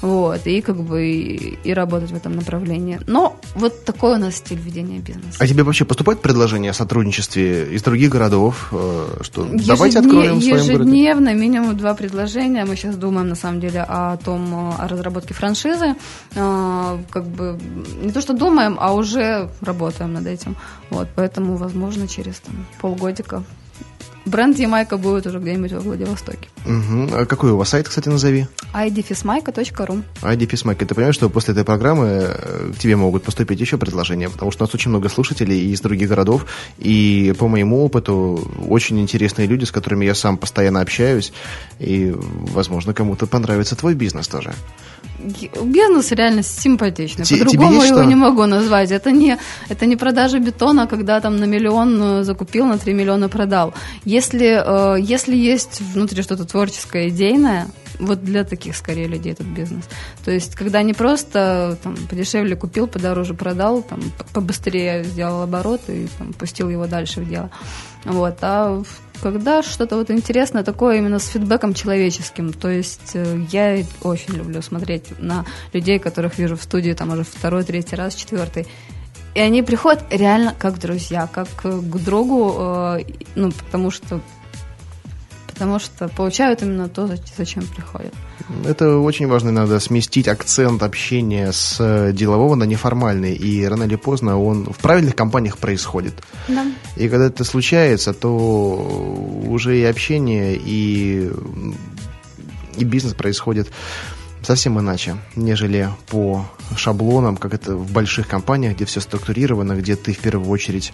[0.03, 3.01] вот, и как бы и, и работать в этом направлении.
[3.07, 5.39] Но вот такой у нас стиль ведения бизнеса.
[5.39, 9.67] А тебе вообще поступают предложения о сотрудничестве из других городов, э, что Ежедне...
[9.67, 10.73] давайте откроем в своем городе?
[10.73, 12.65] Ежедневно, минимум два предложения.
[12.65, 15.97] Мы сейчас думаем, на самом деле, о том, о разработке франшизы.
[16.35, 17.59] Э, как бы
[18.03, 20.57] не то, что думаем, а уже работаем над этим.
[20.91, 23.43] Вот, поэтому, возможно, через там, полгодика
[24.29, 26.49] Бренд Ямайка будет уже где-нибудь во Владивостоке.
[26.67, 27.09] Угу.
[27.13, 28.47] А какой у вас сайт, кстати, назови?
[28.75, 30.87] idfismaika.ru idfismaika.
[30.87, 34.65] Ты понимаешь, что после этой программы э, к тебе могут поступить еще предложения, потому что
[34.65, 36.47] у нас очень много слушателей из других городов,
[36.79, 41.33] и по моему опыту очень интересные люди, с которыми я сам постоянно общаюсь,
[41.79, 44.53] и, возможно, кому-то понравится твой бизнес тоже.
[45.19, 47.27] Бизнес реально симпатичный.
[47.27, 48.05] По-другому его что?
[48.05, 48.91] не могу назвать.
[48.93, 49.39] Это не,
[49.69, 53.75] это не продажа бетона, когда там на миллион э, закупил, на 3 миллиона продал.
[54.05, 57.67] Если, э, если есть внутри что-то творческое, идейное,
[57.99, 59.85] вот для таких скорее людей этот бизнес.
[60.25, 64.01] То есть, когда не просто там, подешевле купил, подороже продал, там,
[64.33, 67.51] побыстрее сделал оборот и там, пустил его дальше в дело.
[68.05, 68.39] Вот.
[68.43, 68.83] А
[69.23, 74.63] когда что-то вот интересное такое именно с фидбэком человеческим, то есть э, я очень люблю
[74.63, 78.67] смотреть на людей, которых вижу в студии там уже второй, третий раз, четвертый,
[79.35, 84.21] и они приходят реально как друзья, как к другу, э, ну, потому что
[85.47, 88.15] потому что получают именно то, зачем приходят.
[88.65, 94.41] Это очень важно, надо сместить акцент общения с делового на неформальный, и рано или поздно
[94.41, 96.23] он в правильных компаниях происходит.
[96.49, 96.67] Да.
[96.97, 101.31] И когда это случается, то уже и общение, и,
[102.77, 103.69] и бизнес происходит
[104.43, 106.47] совсем иначе, нежели по
[106.77, 110.93] шаблонам, как это в больших компаниях, где все структурировано, где ты в первую очередь,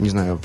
[0.00, 0.38] не знаю,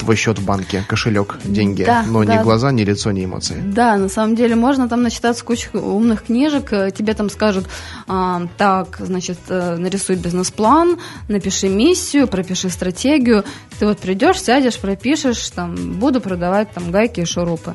[0.00, 2.36] твой счет в банке, кошелек, деньги, да, но да.
[2.36, 3.62] ни глаза, ни лицо, ни эмоции.
[3.64, 7.68] Да, на самом деле можно там начитаться кучу умных книжек, э, тебе там скажут,
[8.08, 10.98] а, так, значит, э, нарисуй бизнес-план,
[11.28, 13.44] напиши миссию, пропиши стратегию,
[13.78, 17.74] ты вот придешь, сядешь, пропишешь, там, буду продавать там гайки и шурупы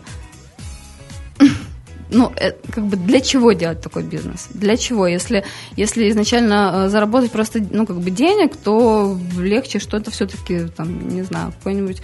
[2.10, 4.48] ну, э, как бы для чего делать такой бизнес?
[4.54, 5.08] Для чего?
[5.08, 5.44] Если,
[5.76, 11.24] если изначально э, заработать просто, ну, как бы денег, то легче что-то все-таки, там, не
[11.24, 12.02] знаю, какой-нибудь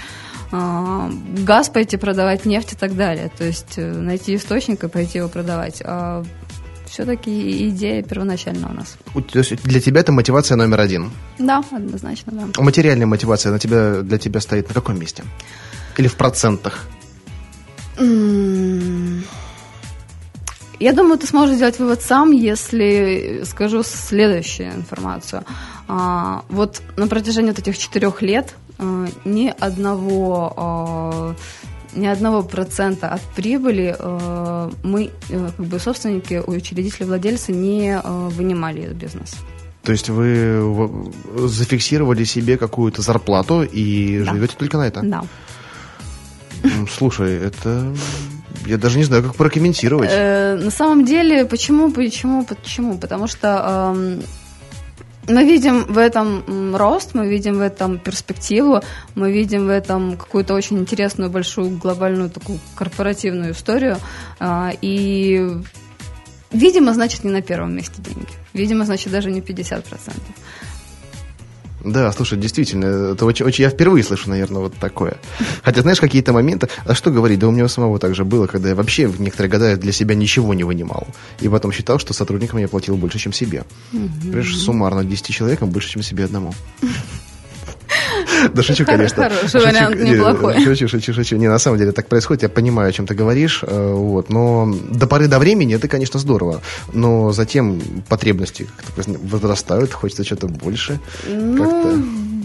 [0.52, 1.12] э,
[1.45, 3.32] газ пойти продавать, нефть и так далее.
[3.38, 5.82] То есть э, найти источник и пойти его продавать.
[5.86, 6.24] А
[6.91, 8.97] все-таки идея первоначально у нас.
[9.32, 11.12] То есть для тебя это мотивация номер один?
[11.39, 12.43] Да, однозначно, да.
[12.58, 15.24] А материальная мотивация на тебя, для тебя стоит на каком месте?
[15.97, 16.88] Или в процентах?
[20.82, 25.43] Я думаю, ты сможешь сделать вывод сам, если скажу следующую информацию.
[25.88, 31.36] А, вот на протяжении вот этих четырех лет а, ни одного а,
[31.93, 33.95] ни одного процента от прибыли
[34.82, 39.36] мы, э, как бы собственники, учредители, владельцы не вынимали из бизнеса.
[39.84, 44.32] То есть вы зафиксировали себе какую-то зарплату и да.
[44.32, 45.01] живете только на это?
[45.03, 45.25] Да.
[46.89, 47.93] Слушай, это
[48.66, 50.10] я даже не знаю, как прокомментировать.
[50.12, 52.97] Э, на самом деле, почему, почему, почему?
[52.97, 54.22] Потому что э,
[55.28, 58.82] мы видим в этом рост, мы видим в этом перспективу,
[59.16, 63.97] мы видим в этом какую-то очень интересную, большую, глобальную такую корпоративную историю.
[64.39, 65.47] Э, и,
[66.52, 68.34] видимо, значит, не на первом месте деньги.
[68.54, 69.84] Видимо, значит, даже не 50%.
[71.84, 75.17] Да, слушай, действительно, это очень, очень, я впервые слышу, наверное, вот такое.
[75.63, 78.75] Хотя, знаешь, какие-то моменты, а что говорить, да у меня самого также было, когда я
[78.75, 81.07] вообще в некоторые года для себя ничего не вынимал.
[81.39, 83.63] И потом считал, что сотрудникам я платил больше, чем себе.
[83.93, 84.09] Угу.
[84.21, 86.53] Понимаешь, суммарно 10 человекам больше, чем себе одному.
[88.53, 89.23] Да шучу, конечно.
[89.23, 90.63] Хороший вариант, неплохой.
[90.63, 91.35] Шучу, шучу, шучу.
[91.37, 94.73] Не, на самом деле так происходит, я понимаю, о чем ты говоришь, э, вот, но
[94.89, 96.61] до поры до времени это, конечно, здорово,
[96.93, 100.99] но затем потребности возрастают, хочется что-то больше.
[101.27, 102.03] Ну,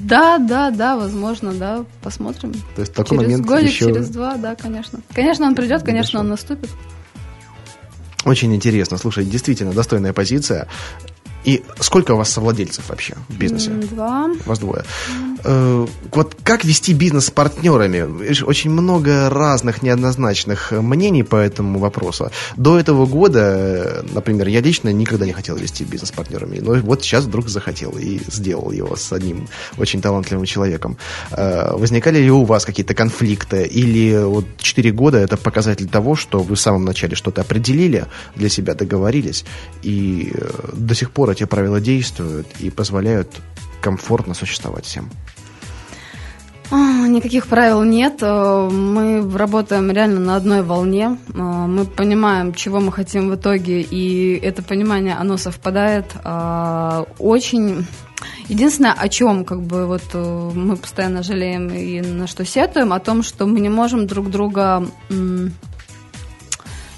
[0.09, 2.53] да, да, да, возможно, да, посмотрим.
[2.75, 3.87] То есть такой через момент годик, еще...
[3.87, 5.01] через два, да, конечно.
[5.13, 6.71] Конечно, он придет, конечно, он наступит.
[8.25, 8.99] Очень интересно.
[8.99, 10.67] Слушай, действительно достойная позиция.
[11.47, 13.71] И сколько у вас совладельцев вообще в бизнесе?
[13.71, 14.27] Два.
[14.45, 14.85] У вас двое.
[15.45, 18.03] Э, вот как вести бизнес с партнерами?
[18.43, 22.31] Очень много разных неоднозначных мнений по этому вопросу.
[22.57, 26.59] До этого года, например, я лично никогда не хотел вести бизнес с партнерами.
[26.59, 29.47] Но вот сейчас вдруг захотел и сделал его с одним
[29.79, 30.97] очень талантливым человеком.
[31.31, 33.63] Э, возникали ли у вас какие-то конфликты?
[33.63, 38.49] Или вот 4 года это показатель того, что вы в самом начале что-то определили, для
[38.49, 39.45] себя договорились,
[39.83, 43.29] и э, до сих пор эти правила действуют и позволяют
[43.81, 45.11] комфортно существовать всем?
[46.71, 48.19] А, никаких правил нет.
[48.23, 51.17] Э, мы работаем реально на одной волне.
[51.29, 56.07] Э, мы понимаем, чего мы хотим в итоге, и это понимание, оно совпадает.
[56.25, 57.87] Э, очень
[58.49, 63.23] Единственное, о чем как бы вот мы постоянно жалеем и на что сетуем, о том,
[63.23, 64.87] что мы не можем друг друга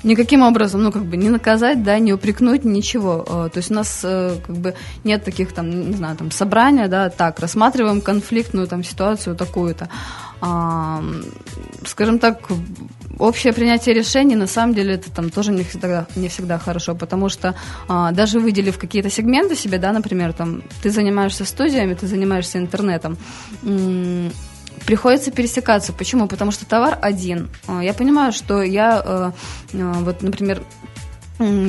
[0.02, 3.24] никаким образом, ну, как бы не наказать, да, не упрекнуть, ничего.
[3.26, 4.74] Э, то есть у нас э, как бы
[5.04, 9.88] нет таких там, не знаю, там собрания, да, так, рассматриваем конфликтную там ситуацию такую-то.
[10.40, 11.02] А,
[11.84, 12.38] скажем так,
[13.18, 17.28] общее принятие решений, на самом деле, это там тоже не всегда, не всегда хорошо, потому
[17.28, 17.54] что
[17.88, 23.16] а, даже выделив какие-то сегменты себе, да, например, там, ты занимаешься студиями, ты занимаешься интернетом,
[24.88, 25.92] приходится пересекаться.
[25.92, 26.28] Почему?
[26.28, 27.50] Потому что товар один.
[27.66, 29.30] А, я понимаю, что я, э,
[29.74, 30.62] э, вот, например,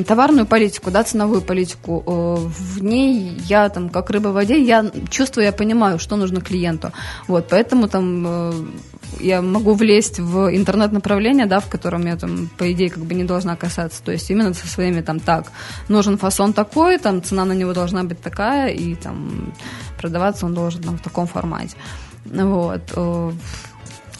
[0.06, 4.90] товарную политику, да, ценовую политику, э, в ней я там как рыба в воде, я
[5.10, 6.92] чувствую, я понимаю, что нужно клиенту.
[7.28, 8.72] Вот, поэтому там
[9.20, 13.24] я могу влезть в интернет-направление, да, в котором я там, по идее, как бы не
[13.24, 14.02] должна касаться.
[14.02, 15.52] То есть именно со своими там так,
[15.88, 19.52] нужен фасон такой, там цена на него должна быть такая, и там
[19.98, 21.76] продаваться он должен там в таком формате.
[22.24, 22.82] Вот.
[22.94, 23.32] Э,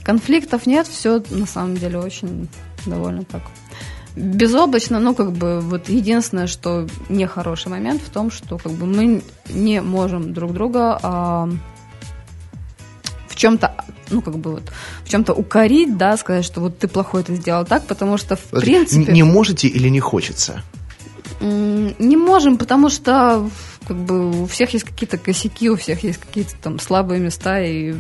[0.03, 2.49] конфликтов нет, все на самом деле очень
[2.87, 3.43] довольно так
[4.17, 9.23] безоблачно, ну, как бы, вот единственное, что нехороший момент в том, что, как бы, мы
[9.49, 11.49] не можем друг друга а,
[13.29, 13.75] в чем-то,
[14.11, 14.65] ну, как бы, вот,
[15.05, 18.51] в чем-то укорить, да, сказать, что вот ты плохой это сделал так, потому что, в
[18.51, 19.13] принципе...
[19.13, 20.63] Не можете или не хочется?
[21.41, 23.49] Не можем, потому что
[23.91, 27.97] как бы у всех есть какие-то косяки, у всех есть какие-то там слабые места и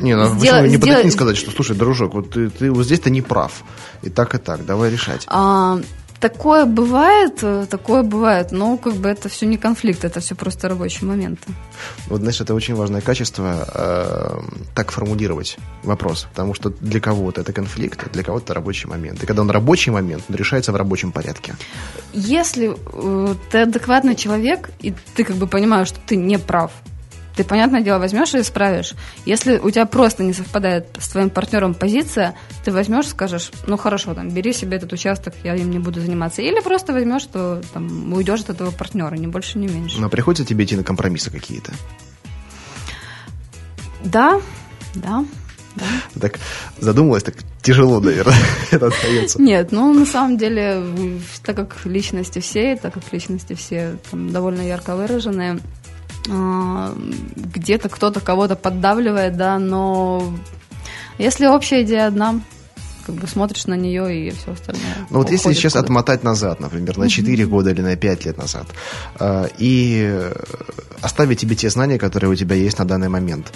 [0.00, 0.40] не, ну сдел...
[0.40, 0.80] почему не сдел...
[0.80, 3.62] подойти сказать, что слушай, дружок, вот ты, ты вот здесь-то не прав.
[4.02, 5.22] И так, и так, давай решать.
[5.28, 5.78] А,
[6.24, 10.68] такое бывает, э, такое бывает, но как бы это все не конфликт, это все просто
[10.68, 11.52] рабочие моменты.
[12.08, 14.40] Вот, знаешь, это очень важное качество, э,
[14.74, 19.22] так формулировать вопрос, потому что для кого-то это конфликт, а для кого-то это рабочий момент.
[19.22, 21.54] И когда он рабочий момент, он решается в рабочем порядке.
[22.14, 26.70] Если э, ты адекватный человек, и ты как бы понимаешь, что ты не прав,
[27.36, 28.94] ты, понятное дело, возьмешь и исправишь.
[29.26, 34.14] Если у тебя просто не совпадает с твоим партнером позиция, ты возьмешь, скажешь, ну хорошо,
[34.14, 36.42] там, бери себе этот участок, я им не буду заниматься.
[36.42, 40.00] Или просто возьмешь, что там уйдешь от этого партнера, ни больше, ни меньше.
[40.00, 41.72] Но приходится тебе идти на компромиссы какие-то?
[44.04, 44.40] Да,
[44.94, 45.24] да.
[45.76, 45.86] Да.
[46.20, 46.38] Так
[46.78, 48.36] задумалась, так тяжело, наверное,
[48.70, 49.42] это остается.
[49.42, 50.84] Нет, ну, на самом деле,
[51.42, 55.58] так как личности все, так как личности все там, довольно ярко выраженные,
[56.26, 60.32] где-то кто-то кого-то поддавливает, да, но
[61.18, 62.40] если общая идея одна,
[63.06, 65.06] как бы смотришь на нее и все остальное.
[65.10, 68.38] Ну вот если сейчас куда отмотать назад, например, на 4 года или на 5 лет
[68.38, 68.66] назад,
[69.18, 70.30] а, и
[71.02, 73.52] оставить тебе те знания, которые у тебя есть на данный момент,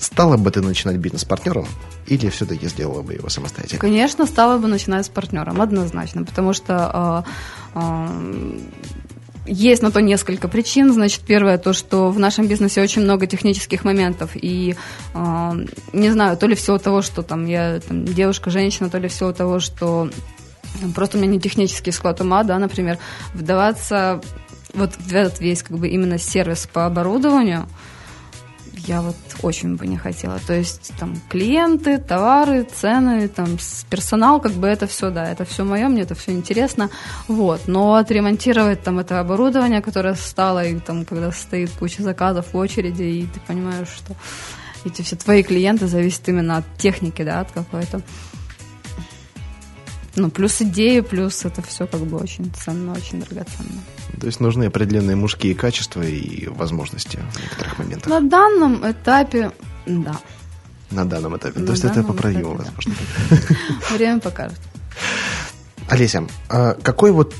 [0.00, 1.66] стала бы ты начинать бизнес с партнером
[2.06, 3.80] или все-таки сделала бы его самостоятельно?
[3.80, 7.24] Конечно, стала бы начинать с партнером, однозначно, потому что
[7.74, 8.58] э, э,
[9.48, 10.92] есть на то несколько причин.
[10.92, 14.30] Значит, первое то, что в нашем бизнесе очень много технических моментов.
[14.34, 14.76] И
[15.14, 15.52] э,
[15.92, 19.32] не знаю, то ли всего того, что там я там, девушка, женщина, то ли всего
[19.32, 20.10] того, что
[20.94, 22.98] просто у меня не технический склад ума, да, например,
[23.34, 24.20] вдаваться
[24.74, 27.66] вот в этот весь как бы именно сервис по оборудованию–
[28.88, 30.40] я вот очень бы не хотела.
[30.46, 33.58] То есть там клиенты, товары, цены, там
[33.90, 36.88] персонал, как бы это все, да, это все мое, мне это все интересно.
[37.28, 37.68] Вот.
[37.68, 43.02] Но отремонтировать там это оборудование, которое стало, и там, когда стоит куча заказов в очереди,
[43.02, 44.14] и ты понимаешь, что
[44.84, 48.00] эти все твои клиенты зависят именно от техники, да, от какой-то.
[50.18, 53.80] Ну, плюс идеи, плюс это все как бы очень ценно, очень драгоценно.
[54.20, 58.08] То есть нужны определенные мужские качества и возможности в некоторых моментах.
[58.08, 59.52] На данном этапе,
[59.86, 60.18] да.
[60.90, 61.60] На данном этапе.
[61.60, 62.94] На То есть это поправимо, этапе, возможно.
[63.92, 64.58] Время покажет.
[65.88, 67.34] Олеся, а какой вот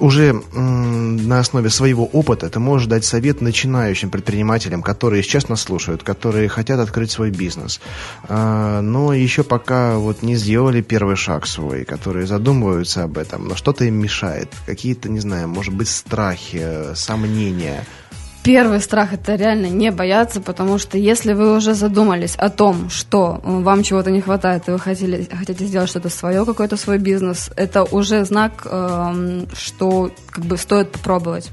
[0.00, 6.02] уже на основе своего опыта ты можешь дать совет начинающим предпринимателям, которые сейчас нас слушают,
[6.02, 7.80] которые хотят открыть свой бизнес,
[8.28, 13.54] а, но еще пока вот не сделали первый шаг свой, которые задумываются об этом, но
[13.54, 17.86] что-то им мешает, какие-то, не знаю, может быть, страхи, сомнения–
[18.42, 23.40] Первый страх это реально не бояться, потому что если вы уже задумались о том, что
[23.42, 27.50] э, вам чего-то не хватает, и вы хотели, хотите сделать что-то свое, какой-то свой бизнес,
[27.56, 31.50] это уже знак, э, что как бы стоит попробовать.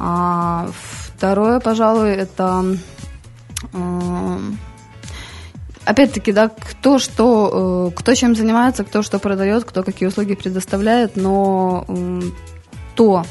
[0.00, 0.68] А,
[1.16, 2.64] второе, пожалуй, это
[3.72, 4.38] э,
[5.84, 11.14] опять-таки, да, кто что, э, кто чем занимается, кто что продает, кто какие услуги предоставляет,
[11.14, 11.86] но
[12.96, 13.24] то,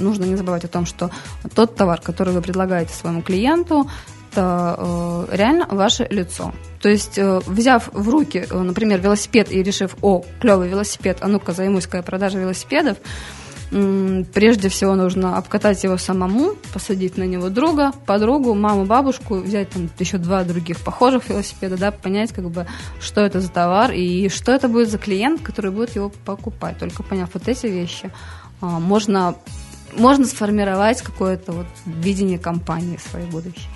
[0.00, 1.10] нужно не забывать о том, что
[1.54, 3.88] тот товар, который вы предлагаете своему клиенту,
[4.32, 6.52] это э, реально ваше лицо.
[6.80, 11.28] То есть, э, взяв в руки, э, например, велосипед и решив, о, клевый велосипед, а
[11.28, 12.98] ну-ка займусь-ка продажей велосипедов,
[13.70, 19.88] прежде всего нужно обкатать его самому, посадить на него друга, подругу, маму, бабушку, взять там
[20.00, 22.66] еще два других похожих велосипеда, да, понять, как бы,
[23.00, 26.78] что это за товар и что это будет за клиент, который будет его покупать.
[26.78, 28.10] Только поняв вот эти вещи,
[28.60, 29.36] а, можно
[29.96, 33.68] можно сформировать какое-то вот видение компании своей будущей.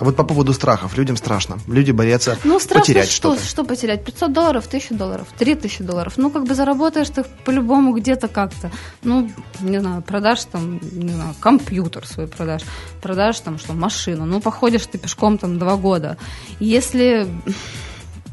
[0.00, 0.96] А вот по поводу страхов.
[0.96, 1.58] Людям страшно.
[1.66, 3.46] Люди боятся ну, страшно потерять что, что-то.
[3.46, 4.02] Что потерять?
[4.02, 6.14] 500 долларов, 1000 долларов, 3000 долларов.
[6.16, 8.70] Ну, как бы заработаешь ты по-любому где-то как-то.
[9.02, 9.30] Ну,
[9.60, 12.62] не знаю, продашь там, не знаю, компьютер свой продашь.
[13.02, 14.24] Продашь там, что, машину.
[14.24, 16.16] Ну, походишь ты пешком там два года.
[16.60, 17.28] Если...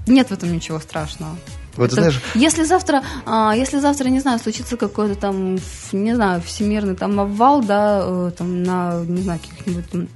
[0.08, 1.36] Нет в этом ничего страшного.
[1.78, 2.22] Вот, это, знаешь...
[2.36, 5.58] Если завтра, а, если завтра, не знаю, случится какой-то там,
[5.92, 10.10] не знаю, всемирный там обвал, да, э, там на, не знаю, каких-нибудь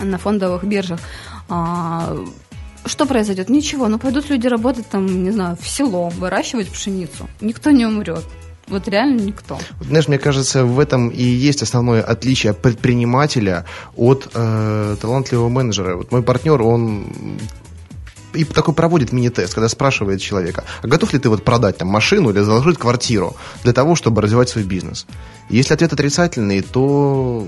[0.00, 1.00] на фондовых биржах,
[1.48, 2.16] а,
[2.84, 3.48] что произойдет?
[3.48, 7.28] Ничего, но пойдут люди работать там, не знаю, в село, выращивать пшеницу.
[7.40, 8.24] Никто не умрет.
[8.68, 9.58] Вот реально никто.
[9.80, 15.96] Знаешь, мне кажется, в этом и есть основное отличие предпринимателя от э, талантливого менеджера.
[15.96, 17.06] Вот мой партнер, он
[18.34, 22.30] и такой проводит мини-тест, когда спрашивает человека, а готов ли ты вот продать там машину
[22.30, 25.06] или заложить квартиру для того, чтобы развивать свой бизнес?
[25.48, 27.46] Если ответ отрицательный, то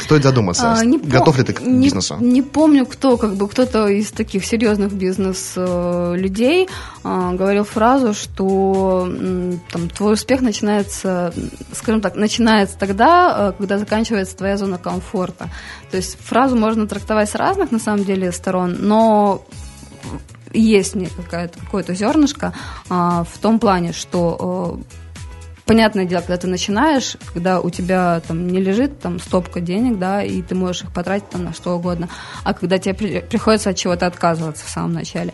[0.00, 2.16] Стоит задуматься, а, не готов ли ты к не, бизнесу?
[2.20, 6.68] Не помню, кто, как бы кто-то из таких серьезных бизнес-людей
[7.02, 9.08] а, говорил фразу, что
[9.72, 11.32] там, твой успех начинается,
[11.72, 15.50] скажем так, начинается тогда, а, когда заканчивается твоя зона комфорта.
[15.90, 19.44] То есть фразу можно трактовать с разных, на самом деле, сторон, но
[20.52, 22.54] есть мне какое-то зернышко
[22.88, 24.98] а, в том плане, что а,
[25.66, 30.22] понятное дело, когда ты начинаешь, когда у тебя там не лежит там стопка денег, да,
[30.22, 32.08] и ты можешь их потратить там на что угодно,
[32.44, 35.32] а когда тебе при, приходится от чего-то отказываться в самом начале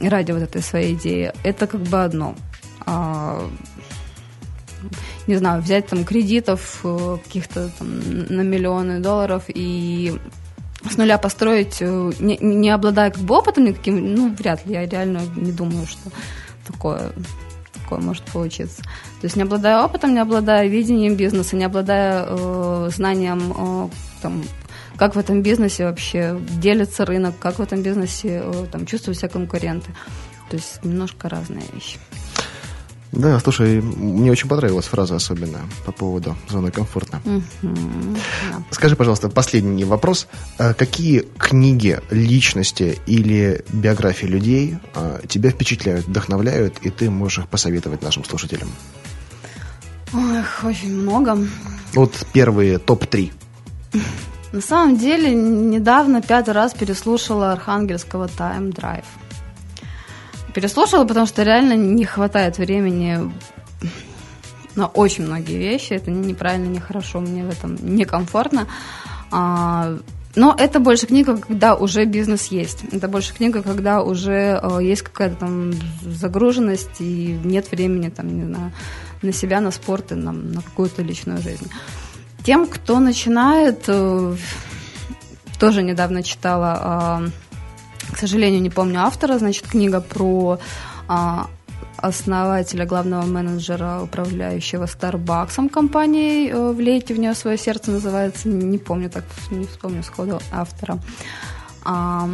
[0.00, 2.34] ради вот этой своей идеи, это как бы одно.
[2.86, 3.48] А,
[5.26, 7.88] не знаю, взять там кредитов э, каких-то там
[8.28, 10.18] на миллионы долларов и
[10.90, 14.86] с нуля построить, э, не, не обладая как бы опытом никаким, ну, вряд ли, я
[14.86, 16.10] реально не думаю, что
[16.66, 17.12] такое,
[17.72, 18.82] такое может получиться.
[18.82, 23.88] То есть не обладая опытом, не обладая видением бизнеса, не обладая э, знанием, э,
[24.22, 24.44] там,
[24.96, 29.28] как в этом бизнесе вообще делится рынок, как в этом бизнесе э, там, чувствуют себя
[29.28, 29.90] конкуренты.
[30.50, 31.98] То есть немножко разные вещи.
[33.14, 37.20] Да, слушай, мне очень понравилась фраза особенно по поводу зоны комфорта.
[37.24, 38.18] Mm-hmm.
[38.70, 40.26] Скажи, пожалуйста, последний вопрос.
[40.58, 47.48] А какие книги, личности или биографии людей а, тебя впечатляют, вдохновляют, и ты можешь их
[47.48, 48.68] посоветовать нашим слушателям?
[50.12, 51.38] Ох, очень много.
[51.92, 53.30] Вот первые топ-3.
[54.52, 59.04] На самом деле, недавно пятый раз переслушала Архангельского Time Drive
[60.54, 63.32] переслушала, потому что реально не хватает времени
[64.76, 65.92] на очень многие вещи.
[65.92, 68.66] Это неправильно, нехорошо, мне в этом некомфортно.
[69.30, 69.98] А,
[70.36, 72.84] но это больше книга, когда уже бизнес есть.
[72.92, 78.44] Это больше книга, когда уже э, есть какая-то там загруженность и нет времени там, не
[78.44, 78.72] знаю,
[79.22, 81.70] на себя, на спорт и на, на какую-то личную жизнь.
[82.42, 84.36] Тем, кто начинает, э,
[85.60, 87.30] тоже недавно читала э,
[88.14, 90.58] к сожалению, не помню автора, значит, книга про
[91.08, 91.48] а,
[91.96, 99.10] основателя, главного менеджера, управляющего Starbucks компанией э, «Влейте в нее свое сердце» называется, не помню,
[99.10, 100.98] так не вспомню сходу автора.
[101.84, 102.28] А,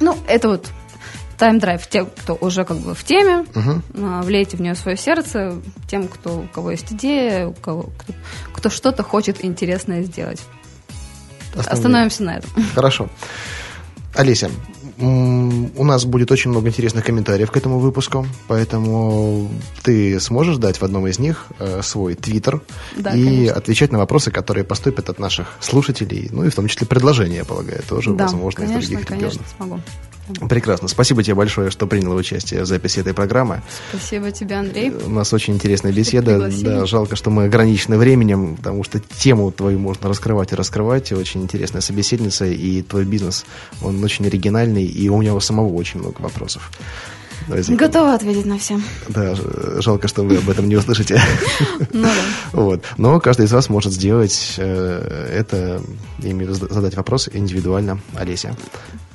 [0.00, 0.70] ну, это вот
[1.38, 4.22] тайм-драйв тем, кто уже как бы в теме, uh-huh.
[4.22, 5.54] влейте в нее свое сердце,
[5.86, 8.12] тем, кто, у кого есть идея, у кого, кто,
[8.52, 10.42] кто что-то хочет интересное сделать.
[11.54, 11.72] Остановим.
[11.72, 12.50] Остановимся на этом.
[12.74, 13.08] Хорошо.
[14.14, 14.50] Олеся,
[15.00, 19.48] у нас будет очень много интересных комментариев к этому выпуску, поэтому
[19.82, 22.60] ты сможешь дать в одном из них э, свой твиттер
[22.96, 23.56] да, и конечно.
[23.56, 27.44] отвечать на вопросы, которые поступят от наших слушателей, ну и в том числе предложения, я
[27.44, 29.36] полагаю, тоже да, возможно конечно, из других регионов.
[29.36, 29.80] Конечно, смогу.
[30.48, 30.88] Прекрасно.
[30.88, 33.62] Спасибо тебе большое, что приняла участие в записи этой программы.
[33.90, 34.90] Спасибо тебе, Андрей.
[34.90, 36.50] У нас очень интересная беседа.
[36.62, 41.12] Да, жалко, что мы ограничены временем, потому что тему твою можно раскрывать и раскрывать.
[41.12, 43.46] Очень интересная собеседница, и твой бизнес,
[43.82, 46.70] он очень оригинальный, и у него самого очень много вопросов.
[47.48, 48.78] Готова ответить на все.
[49.08, 49.34] Да,
[49.80, 51.20] жалко, что вы об этом не услышите.
[51.92, 52.12] Ну да.
[52.52, 52.84] Вот.
[52.96, 55.80] Но каждый из вас может сделать э, это,
[56.18, 58.56] имею задать вопрос индивидуально Олеся.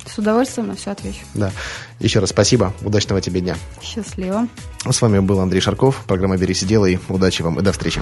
[0.06, 1.20] С удовольствием на все отвечу.
[1.34, 1.52] Да.
[2.00, 2.74] Еще раз спасибо.
[2.82, 3.56] Удачного тебе дня.
[3.82, 4.48] Счастливо.
[4.90, 6.04] С вами был Андрей Шарков.
[6.08, 7.00] Программа «Берись и делай».
[7.10, 8.02] Удачи вам и до встречи.